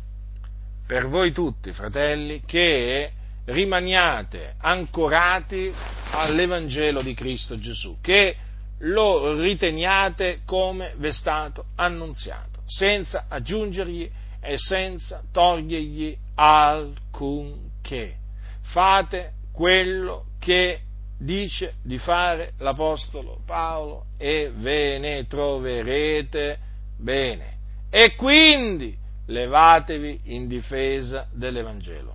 [0.86, 3.12] per voi tutti, fratelli, che
[3.46, 5.72] rimaniate ancorati
[6.10, 8.36] all'Evangelo di Cristo Gesù, che
[8.80, 14.08] lo riteniate come vi è stato annunziato, senza aggiungergli
[14.46, 18.16] e senza togliergli alcunché.
[18.62, 20.80] Fate quello che
[21.18, 26.58] dice di fare l'Apostolo Paolo e ve ne troverete
[26.96, 27.54] bene.
[27.90, 32.14] E quindi levatevi in difesa dell'Evangelo.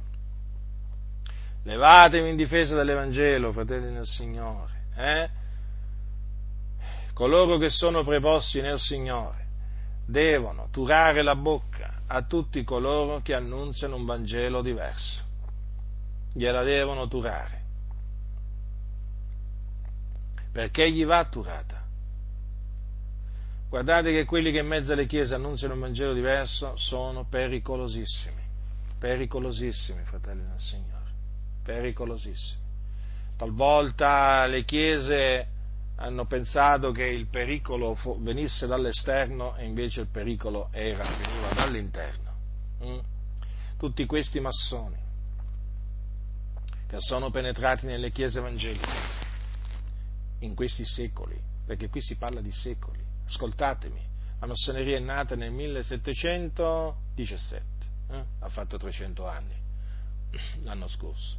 [1.63, 4.71] Levatevi in difesa dell'Evangelo, fratelli nel Signore.
[4.95, 5.29] Eh?
[7.13, 9.40] Coloro che sono preposti nel Signore
[10.05, 15.21] devono turare la bocca a tutti coloro che annunziano un Vangelo diverso.
[16.33, 17.59] Gliela devono turare.
[20.51, 21.81] Perché gli va turata?
[23.69, 28.41] Guardate che quelli che in mezzo alle chiese annunziano un Vangelo diverso sono pericolosissimi,
[28.99, 31.09] pericolosissimi, fratelli del Signore,
[31.63, 32.59] pericolosissimi.
[33.37, 35.47] Talvolta le chiese
[36.01, 42.31] hanno pensato che il pericolo venisse dall'esterno e invece il pericolo era, veniva dall'interno.
[42.83, 42.97] Mm?
[43.77, 44.97] Tutti questi massoni
[46.87, 48.89] che sono penetrati nelle chiese evangeliche
[50.39, 55.51] in questi secoli, perché qui si parla di secoli, ascoltatemi, la massoneria è nata nel
[55.51, 57.63] 1717,
[58.09, 58.25] eh?
[58.39, 59.53] ha fatto 300 anni
[60.63, 61.37] l'anno scorso,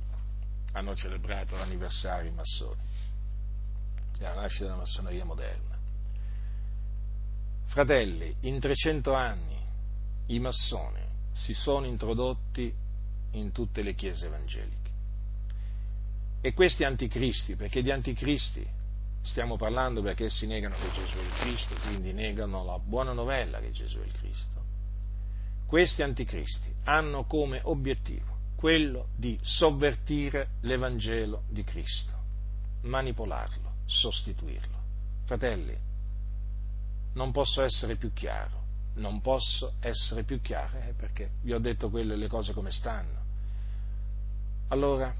[0.73, 2.92] hanno celebrato l'anniversario i massoni
[4.23, 5.77] della nascita della massoneria moderna.
[7.67, 9.57] Fratelli, in 300 anni
[10.27, 11.01] i massoni
[11.33, 12.73] si sono introdotti
[13.33, 14.91] in tutte le chiese evangeliche.
[16.41, 18.65] E questi anticristi, perché di anticristi
[19.23, 23.61] stiamo parlando perché essi negano che Gesù è il Cristo, quindi negano la buona novella
[23.61, 24.61] che Gesù è il Cristo,
[25.67, 32.13] questi anticristi hanno come obiettivo quello di sovvertire l'Evangelo di Cristo,
[32.83, 34.81] manipolarlo sostituirlo.
[35.25, 35.77] Fratelli,
[37.15, 38.61] non posso essere più chiaro,
[38.95, 43.21] non posso essere più chiaro eh, perché vi ho detto quelle le cose come stanno.
[44.69, 45.15] Allora,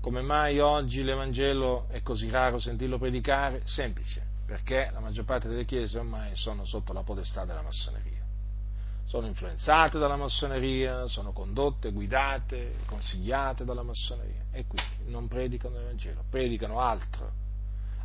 [0.00, 3.62] come mai oggi l'Evangelo è così raro sentirlo predicare?
[3.64, 8.19] Semplice, perché la maggior parte delle chiese ormai sono sotto la potestà della massoneria.
[9.10, 16.22] Sono influenzate dalla massoneria, sono condotte, guidate, consigliate dalla massoneria e quindi non predicano l'Evangelo,
[16.30, 17.32] predicano altro.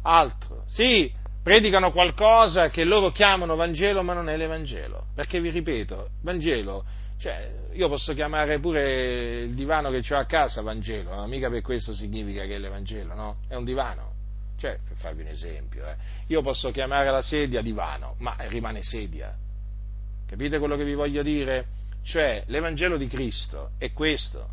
[0.02, 0.64] Altro.
[0.66, 5.06] Sì, predicano qualcosa che loro chiamano Vangelo ma non è l'Evangelo.
[5.14, 6.84] Perché vi ripeto, Vangelo
[7.20, 11.62] cioè, io posso chiamare pure il divano che ho a casa Vangelo, ma mica per
[11.62, 13.38] questo significa che è l'Evangelo, no?
[13.48, 14.14] È un divano.
[14.58, 15.96] Cioè, per farvi un esempio, eh,
[16.28, 19.36] io posso chiamare la sedia divano, ma rimane sedia.
[20.28, 21.68] Capite quello che vi voglio dire?
[22.04, 24.50] Cioè, l'Evangelo di Cristo è questo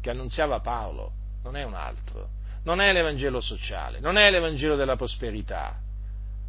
[0.00, 2.38] che annunziava Paolo, non è un altro.
[2.62, 5.80] Non è l'Evangelo sociale, non è l'Evangelo della prosperità,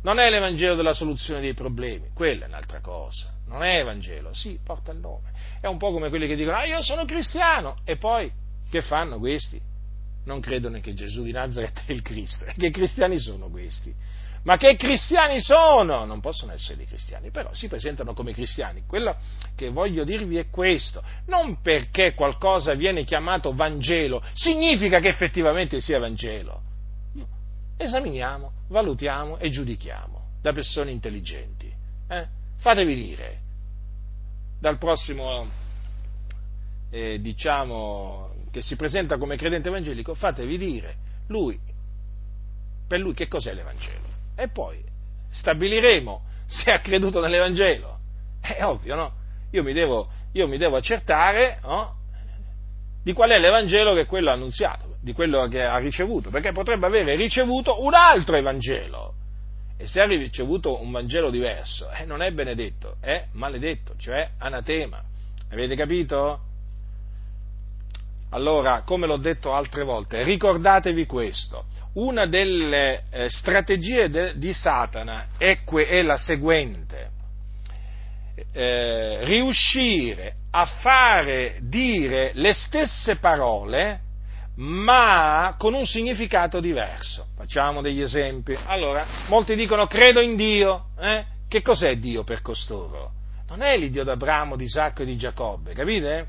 [0.04, 3.32] non è l'Evangelo della soluzione dei problemi, quella è un'altra cosa.
[3.48, 5.32] Non è Evangelo, sì, porta il nome.
[5.62, 8.30] È un po' come quelli che dicono, ah, io sono cristiano, e poi
[8.70, 9.70] che fanno questi?
[10.24, 12.46] non credono che Gesù di Nazareth è il Cristo.
[12.46, 13.94] E che cristiani sono questi?
[14.44, 16.04] Ma che cristiani sono?
[16.06, 18.84] Non possono essere dei cristiani, però si presentano come cristiani.
[18.88, 19.16] Quello
[19.56, 21.04] che voglio dirvi è questo.
[21.28, 26.62] Non perché qualcosa viene chiamato Vangelo, significa che effettivamente sia Vangelo.
[27.78, 31.72] Esaminiamo, valutiamo e giudichiamo da persone intelligenti.
[32.08, 32.28] Eh?
[32.58, 33.40] Fatevi dire
[34.60, 35.48] dal prossimo,
[36.90, 40.96] eh, diciamo, che si presenta come credente evangelico, fatevi dire
[41.28, 41.60] lui,
[42.88, 44.84] per lui che cos'è l'Evangelo e poi
[45.30, 48.00] stabiliremo se ha creduto nell'Evangelo.
[48.42, 49.14] È ovvio, no?
[49.52, 51.96] Io mi devo, io mi devo accertare no?
[53.04, 56.86] di qual è l'Evangelo che quello ha annunziato, di quello che ha ricevuto, perché potrebbe
[56.86, 59.16] avere ricevuto un altro Evangelo.
[59.78, 65.02] E se ha ricevuto un Vangelo diverso, eh, non è benedetto, è maledetto, cioè anatema.
[65.50, 66.40] Avete capito?
[68.30, 75.28] Allora, come l'ho detto altre volte, ricordatevi questo una delle eh, strategie de, di Satana
[75.38, 77.10] è, que, è, la seguente,
[78.54, 84.10] eh, riuscire a fare dire le stesse parole
[84.56, 87.28] ma con un significato diverso.
[87.36, 88.58] Facciamo degli esempi.
[88.66, 90.88] Allora, molti dicono credo in Dio.
[91.00, 91.26] Eh?
[91.48, 93.12] Che cos'è Dio per costoro?
[93.48, 96.28] Non è l'Iddio d'Abramo, di Isacco e di Giacobbe, capite?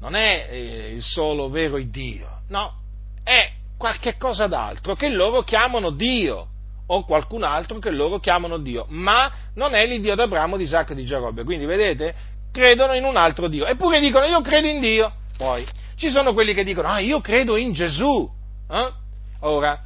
[0.00, 2.74] Non è eh, il solo vero Dio, no,
[3.22, 3.52] è
[3.82, 6.46] qualche cosa d'altro che loro chiamano Dio
[6.86, 10.94] o qualcun altro che loro chiamano Dio, ma non è l'Iddio d'Abramo, di Isacco e
[10.94, 11.42] di Giacobbe.
[11.42, 12.14] Quindi vedete,
[12.52, 15.12] credono in un altro Dio, eppure dicono io credo in Dio.
[15.36, 15.66] Poi
[15.96, 18.30] ci sono quelli che dicono ah io credo in Gesù.
[18.70, 18.92] Eh?
[19.40, 19.80] Ora,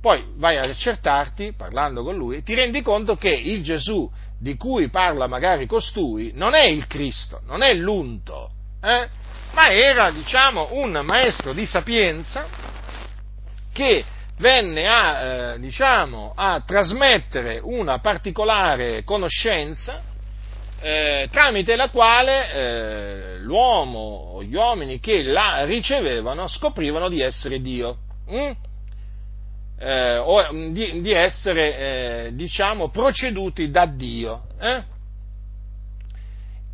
[0.00, 4.88] poi vai ad accertarti, parlando con lui, ti rendi conto che il Gesù di cui
[4.88, 9.08] parla magari costui non è il Cristo, non è l'unto, eh?
[9.52, 12.46] ma era, diciamo, un maestro di sapienza
[13.72, 14.04] che
[14.38, 20.10] venne a, eh, diciamo, a trasmettere una particolare conoscenza
[20.82, 27.60] eh, tramite la quale eh, l'uomo o gli uomini che la ricevevano scoprivano di essere
[27.60, 27.98] Dio.
[28.30, 28.50] Mm?
[29.78, 34.42] Eh, o di, di essere, eh, diciamo, proceduti da Dio.
[34.60, 34.82] Eh?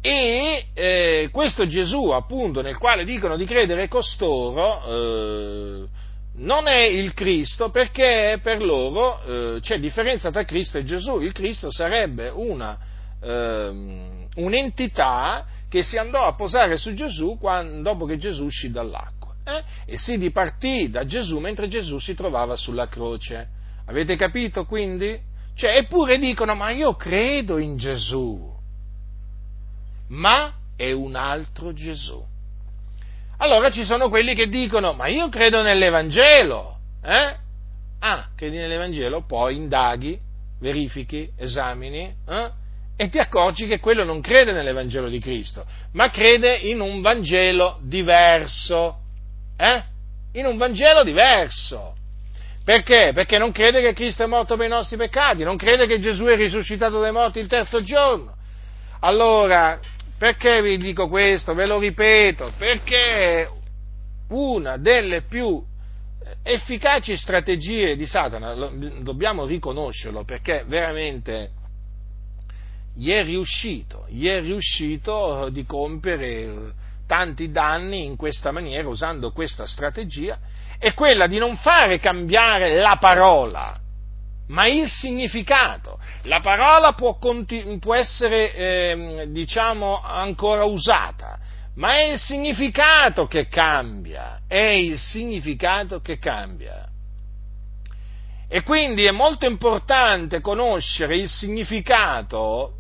[0.01, 5.87] E eh, questo Gesù, appunto, nel quale dicono di credere costoro,
[6.39, 9.23] non è il Cristo perché per loro
[9.57, 11.21] eh, c'è differenza tra Cristo e Gesù.
[11.21, 12.79] Il Cristo sarebbe una,
[13.21, 19.35] eh, un'entità che si andò a posare su Gesù quando, dopo che Gesù uscì dall'acqua
[19.45, 19.65] eh?
[19.87, 23.49] e si dipartì da Gesù mentre Gesù si trovava sulla croce.
[23.87, 25.19] Avete capito quindi?
[25.55, 28.55] Cioè, eppure dicono, ma io credo in Gesù,
[30.09, 32.25] ma è un altro Gesù.
[33.39, 37.37] Allora ci sono quelli che dicono, ma io credo nell'Evangelo, eh?
[38.01, 40.19] Ah, credi nell'Evangelo, poi indaghi,
[40.61, 42.51] verifichi, esamini, eh?
[42.97, 47.79] e ti accorgi che quello non crede nell'Evangelo di Cristo, ma crede in un Vangelo
[47.83, 48.99] diverso,
[49.57, 49.85] eh?
[50.33, 51.95] In un Vangelo diverso.
[52.65, 53.13] Perché?
[53.15, 56.25] Perché non crede che Cristo è morto per i nostri peccati, non crede che Gesù
[56.25, 58.35] è risuscitato dai morti il terzo giorno.
[59.01, 59.79] Allora,
[60.19, 61.55] perché vi dico questo?
[61.55, 63.49] Ve lo ripeto, perché
[64.29, 65.63] una delle più
[66.43, 68.55] efficaci strategie di Satana,
[69.01, 71.51] dobbiamo riconoscerlo, perché veramente
[72.95, 76.73] gli è riuscito, gli è riuscito di compiere
[77.07, 80.39] tanti danni in questa maniera, usando questa strategia,
[80.79, 83.79] è quella di non fare cambiare la parola,
[84.49, 85.99] ma il significato.
[86.23, 91.39] La parola può, continu- può essere, eh, diciamo, ancora usata,
[91.75, 96.87] ma è il significato che cambia, è il significato che cambia.
[98.49, 102.73] E quindi è molto importante conoscere il significato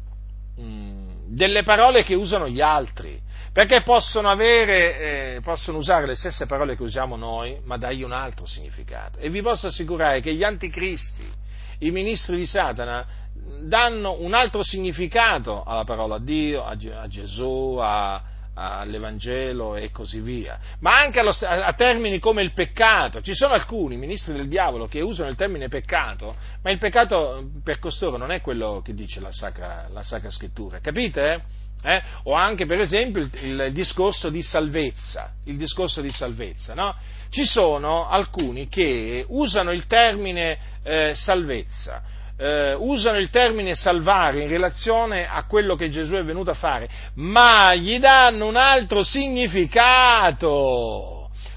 [0.58, 3.20] mm, delle parole che usano gli altri,
[3.52, 8.12] perché possono, avere, eh, possono usare le stesse parole che usiamo noi, ma dargli un
[8.12, 9.18] altro significato.
[9.18, 11.30] E vi posso assicurare che gli anticristi,
[11.78, 13.06] i ministri di Satana
[13.62, 18.22] danno un altro significato alla parola Dio, a, a Gesù, a,
[18.58, 23.20] all'Evangelo e così via, ma anche allo, a, termini come il peccato.
[23.20, 27.78] Ci sono alcuni ministri del diavolo che usano il termine peccato, ma il peccato per
[27.78, 31.44] costoro non è quello che dice la Sacra, la sacra Scrittura, capite?
[31.80, 32.02] Eh?
[32.24, 36.96] O anche per esempio il, il, discorso di salvezza, il discorso di salvezza, no?
[37.30, 42.02] Ci sono alcuni che usano il termine eh, salvezza,
[42.38, 46.88] eh, usano il termine salvare in relazione a quello che Gesù è venuto a fare,
[47.14, 51.16] ma gli danno un altro significato.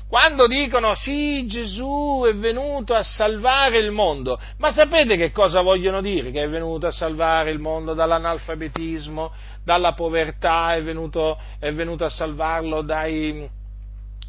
[0.10, 6.02] quando dicono sì, Gesù è venuto a salvare il mondo, ma sapete che cosa vogliono
[6.02, 6.32] dire?
[6.32, 9.32] Che è venuto a salvare il mondo dall'analfabetismo,
[9.64, 13.50] dalla povertà, è venuto, è venuto a salvarlo dai,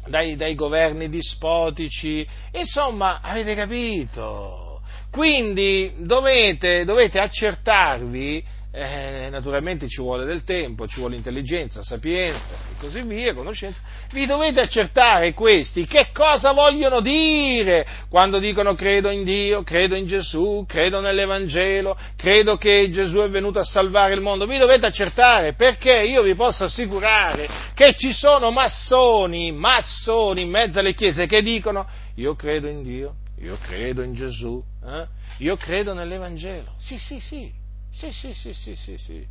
[0.07, 4.81] dai, dai governi dispotici, insomma, avete capito?
[5.11, 8.43] Quindi dovete, dovete accertarvi
[8.75, 13.79] eh, naturalmente ci vuole del tempo, ci vuole intelligenza, sapienza e così via, conoscenza,
[14.11, 20.07] vi dovete accertare questi che cosa vogliono dire quando dicono credo in Dio, credo in
[20.07, 25.53] Gesù, credo nell'Evangelo, credo che Gesù è venuto a salvare il mondo, vi dovete accertare
[25.53, 31.43] perché io vi posso assicurare che ci sono massoni, massoni in mezzo alle chiese che
[31.43, 35.05] dicono io credo in Dio, io credo in Gesù, eh?
[35.37, 37.61] io credo nell'Evangelo, sì sì sì,
[37.93, 39.25] sì, sì, sì, sì, sì, sì.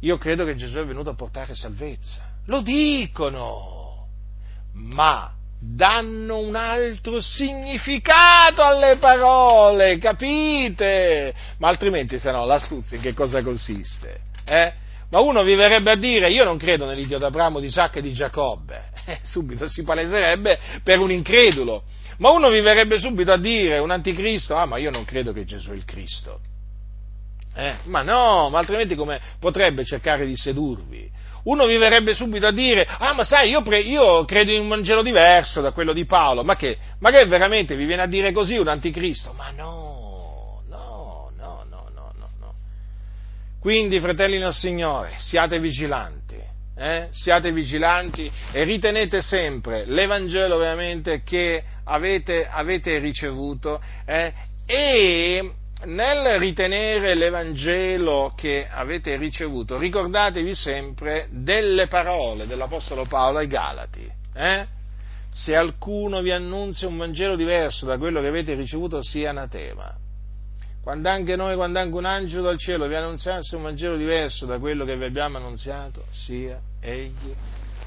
[0.00, 2.32] Io credo che Gesù è venuto a portare salvezza.
[2.46, 4.06] Lo dicono,
[4.72, 11.34] ma danno un altro significato alle parole, capite?
[11.58, 14.20] Ma altrimenti, se no, l'astuzia in che cosa consiste?
[14.44, 14.72] Eh?
[15.10, 18.12] Ma uno vi verrebbe a dire, io non credo nell'Iddio d'Abramo, di Isacco e di
[18.12, 21.84] Giacobbe, eh, subito si paleserebbe per un incredulo.
[22.18, 25.44] Ma uno vi verrebbe subito a dire, un anticristo, ah ma io non credo che
[25.44, 26.40] Gesù è il Cristo.
[27.54, 27.76] Eh?
[27.84, 31.08] Ma no, ma altrimenti come potrebbe cercare di sedurvi?
[31.44, 34.68] Uno vi verrebbe subito a dire, ah ma sai, io, pre- io credo in un
[34.68, 38.32] Vangelo diverso da quello di Paolo, ma che, ma che veramente vi viene a dire
[38.32, 39.32] così un anticristo?
[39.34, 42.28] Ma no, no, no, no, no, no.
[42.40, 42.54] no.
[43.60, 46.40] Quindi, fratelli del Signore, siate vigilanti,
[46.76, 47.08] eh?
[47.10, 54.32] siate vigilanti e ritenete sempre l'Evangelo veramente che avete, avete ricevuto eh?
[54.64, 55.52] e
[55.84, 64.10] nel ritenere l'Evangelo che avete ricevuto, ricordatevi sempre delle parole dell'Apostolo Paolo ai Galati.
[64.34, 64.66] Eh?
[65.30, 69.94] Se alcuno vi annunzia un Vangelo diverso da quello che avete ricevuto, sia anatema.
[70.82, 74.58] Quando anche noi, quando anche un angelo dal cielo vi annunziasse un Vangelo diverso da
[74.58, 77.34] quello che vi abbiamo annunziato, sia egli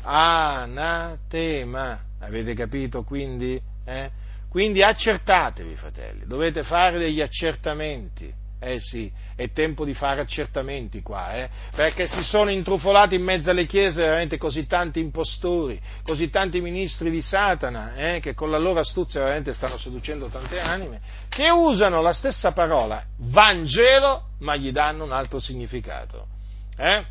[0.02, 2.00] anatema.
[2.20, 3.62] Avete capito quindi?
[3.86, 4.10] Eh?
[4.50, 8.34] Quindi accertatevi, fratelli, dovete fare degli accertamenti.
[8.60, 11.48] Eh sì, è tempo di fare accertamenti qua, eh?
[11.76, 17.12] perché si sono intrufolati in mezzo alle chiese veramente così tanti impostori, così tanti ministri
[17.12, 18.20] di Satana, eh?
[18.20, 23.00] che con la loro astuzia veramente stanno seducendo tante anime, che usano la stessa parola
[23.18, 26.26] Vangelo, ma gli danno un altro significato.
[26.76, 27.06] Eh?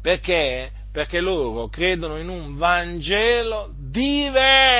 [0.00, 0.70] Perché?
[0.90, 4.78] Perché loro credono in un Vangelo diverso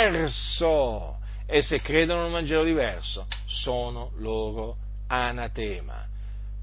[1.51, 4.77] e se credono in un Vangelo diverso sono loro
[5.07, 6.05] anatema.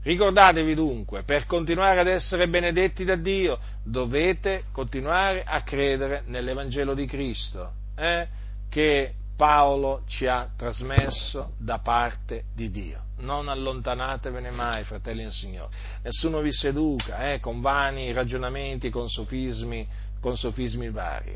[0.04, 7.08] Ricordatevi dunque, per continuare ad essere benedetti da Dio, dovete continuare a credere nell'Evangelo di
[7.08, 8.28] Cristo, eh,
[8.70, 13.02] che Paolo ci ha trasmesso da parte di Dio.
[13.18, 15.74] Non allontanatevene mai, fratelli del Signore.
[16.04, 19.88] Nessuno vi seduca eh, con vani ragionamenti, con sofismi,
[20.20, 21.36] con sofismi vari.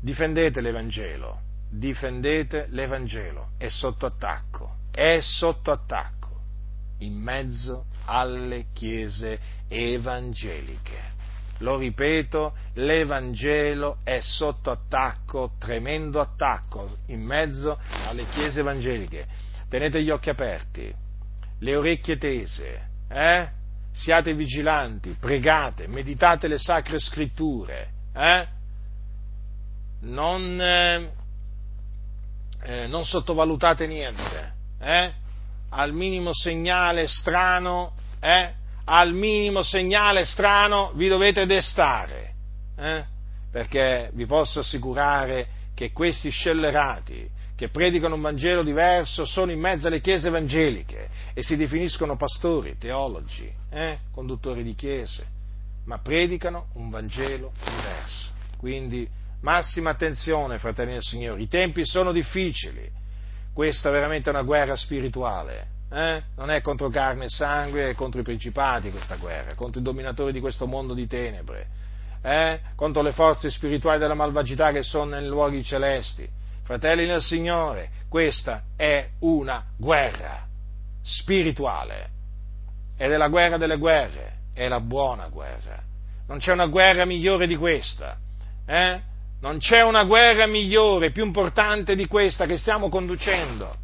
[0.00, 6.16] Difendete l'Evangelo, difendete l'Evangelo, è sotto attacco, è sotto attacco
[6.98, 9.38] in mezzo alle chiese
[9.68, 11.16] evangeliche.
[11.58, 19.26] Lo ripeto, l'Evangelo è sotto attacco, tremendo attacco, in mezzo alle chiese evangeliche.
[19.68, 20.94] Tenete gli occhi aperti,
[21.58, 23.48] le orecchie tese, eh?
[23.90, 28.46] siate vigilanti, pregate, meditate le sacre scritture, eh?
[30.00, 31.10] non, eh,
[32.62, 35.12] eh, non sottovalutate niente, eh?
[35.70, 38.52] al minimo segnale strano, eh?
[38.84, 42.34] al minimo segnale strano vi dovete destare,
[42.76, 43.04] eh?
[43.50, 49.88] perché vi posso assicurare che questi scellerati che predicano un Vangelo diverso sono in mezzo
[49.88, 53.98] alle chiese evangeliche e si definiscono pastori, teologi, eh?
[54.12, 55.26] conduttori di chiese,
[55.86, 58.28] ma predicano un Vangelo diverso.
[58.58, 59.08] Quindi
[59.40, 62.90] Massima attenzione, fratelli del Signore, i tempi sono difficili,
[63.52, 66.22] questa è veramente una guerra spirituale, eh?
[66.36, 70.32] non è contro carne e sangue, è contro i principati questa guerra, contro i dominatori
[70.32, 71.66] di questo mondo di tenebre,
[72.20, 72.60] eh?
[72.74, 76.28] contro le forze spirituali della malvagità che sono nei luoghi celesti.
[76.64, 80.46] Fratelli del Signore, questa è una guerra
[81.00, 82.10] spirituale
[82.96, 85.80] ed è la guerra delle guerre, è la buona guerra.
[86.26, 88.18] Non c'è una guerra migliore di questa.
[88.66, 89.00] Eh?
[89.40, 93.76] Non c'è una guerra migliore, più importante di questa che stiamo conducendo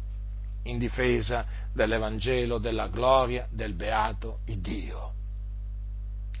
[0.63, 5.13] in difesa dell'Evangelo, della gloria del beato Dio.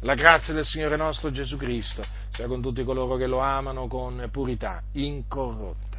[0.01, 4.27] La grazia del Signore nostro Gesù Cristo sia con tutti coloro che lo amano con
[4.31, 5.94] purità incorrotta.